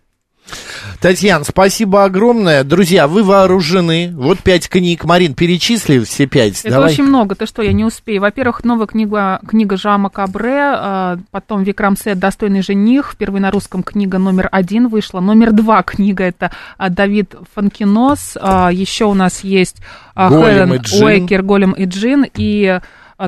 Татьяна, 1.01 1.45
спасибо 1.45 2.05
огромное. 2.05 2.65
Друзья, 2.65 3.07
вы 3.07 3.23
вооружены. 3.23 4.13
Вот 4.15 4.39
пять 4.39 4.69
книг. 4.69 5.05
Марин, 5.05 5.35
перечисли 5.35 5.99
все 6.01 6.27
пять. 6.27 6.61
Это 6.61 6.77
Давай. 6.77 6.93
очень 6.93 7.05
много, 7.05 7.35
ты 7.35 7.47
что, 7.47 7.63
я 7.63 7.73
не 7.73 7.85
успею. 7.85 8.21
Во-первых, 8.21 8.65
новая 8.65 8.87
книга, 8.87 9.41
книга 9.47 9.77
Жама 9.77 10.11
Кабре, 10.11 10.59
а, 10.59 11.19
потом 11.31 11.63
Викрам 11.63 11.97
Сет 11.97 12.19
«Достойный 12.19 12.63
жених», 12.63 13.13
впервые 13.13 13.43
на 13.43 13.51
русском 13.51 13.83
книга 13.83 14.19
номер 14.19 14.49
один 14.53 14.89
вышла. 14.89 15.21
Номер 15.21 15.53
два 15.53 15.83
книга 15.83 16.25
это 16.25 16.51
а, 16.79 16.89
Давид 16.89 17.35
Фанкинос, 17.55 18.39
а, 18.41 18.71
еще 18.73 19.05
у 19.07 19.15
нас 19.15 19.45
есть 19.45 19.77
Голем 20.15 20.71
Хелен 20.71 20.81
Джин. 20.81 21.05
Уэйкер, 21.05 21.43
Голем 21.43 21.73
и 21.73 21.85
Джин, 21.85 22.27
и 22.35 22.81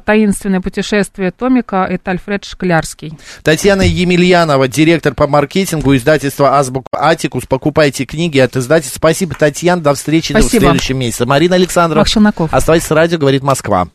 «Таинственное 0.05 0.61
путешествие 0.61 1.31
Томика» 1.31 1.87
это 1.87 2.11
Альфред 2.11 2.45
Шклярский. 2.45 3.13
Татьяна 3.43 3.83
Емельянова, 3.83 4.69
директор 4.69 5.15
по 5.15 5.27
маркетингу 5.27 5.97
издательства 5.97 6.59
Азбука 6.59 6.89
Атикус. 6.93 7.47
Покупайте 7.47 8.05
книги 8.05 8.39
от 8.39 8.57
издательства. 8.57 8.99
Спасибо, 8.99 9.35
Татьяна. 9.35 9.83
До 9.83 9.95
встречи 9.95 10.33
в 10.33 10.39
Спасибо. 10.39 10.63
следующем 10.67 10.99
месяце. 10.99 11.27
Марина 11.27 11.59
Челноков. 11.67 12.53
Оставайтесь 12.53 12.87
с 12.87 12.91
радио, 12.91 13.19
говорит 13.19 13.43
Москва. 13.43 13.89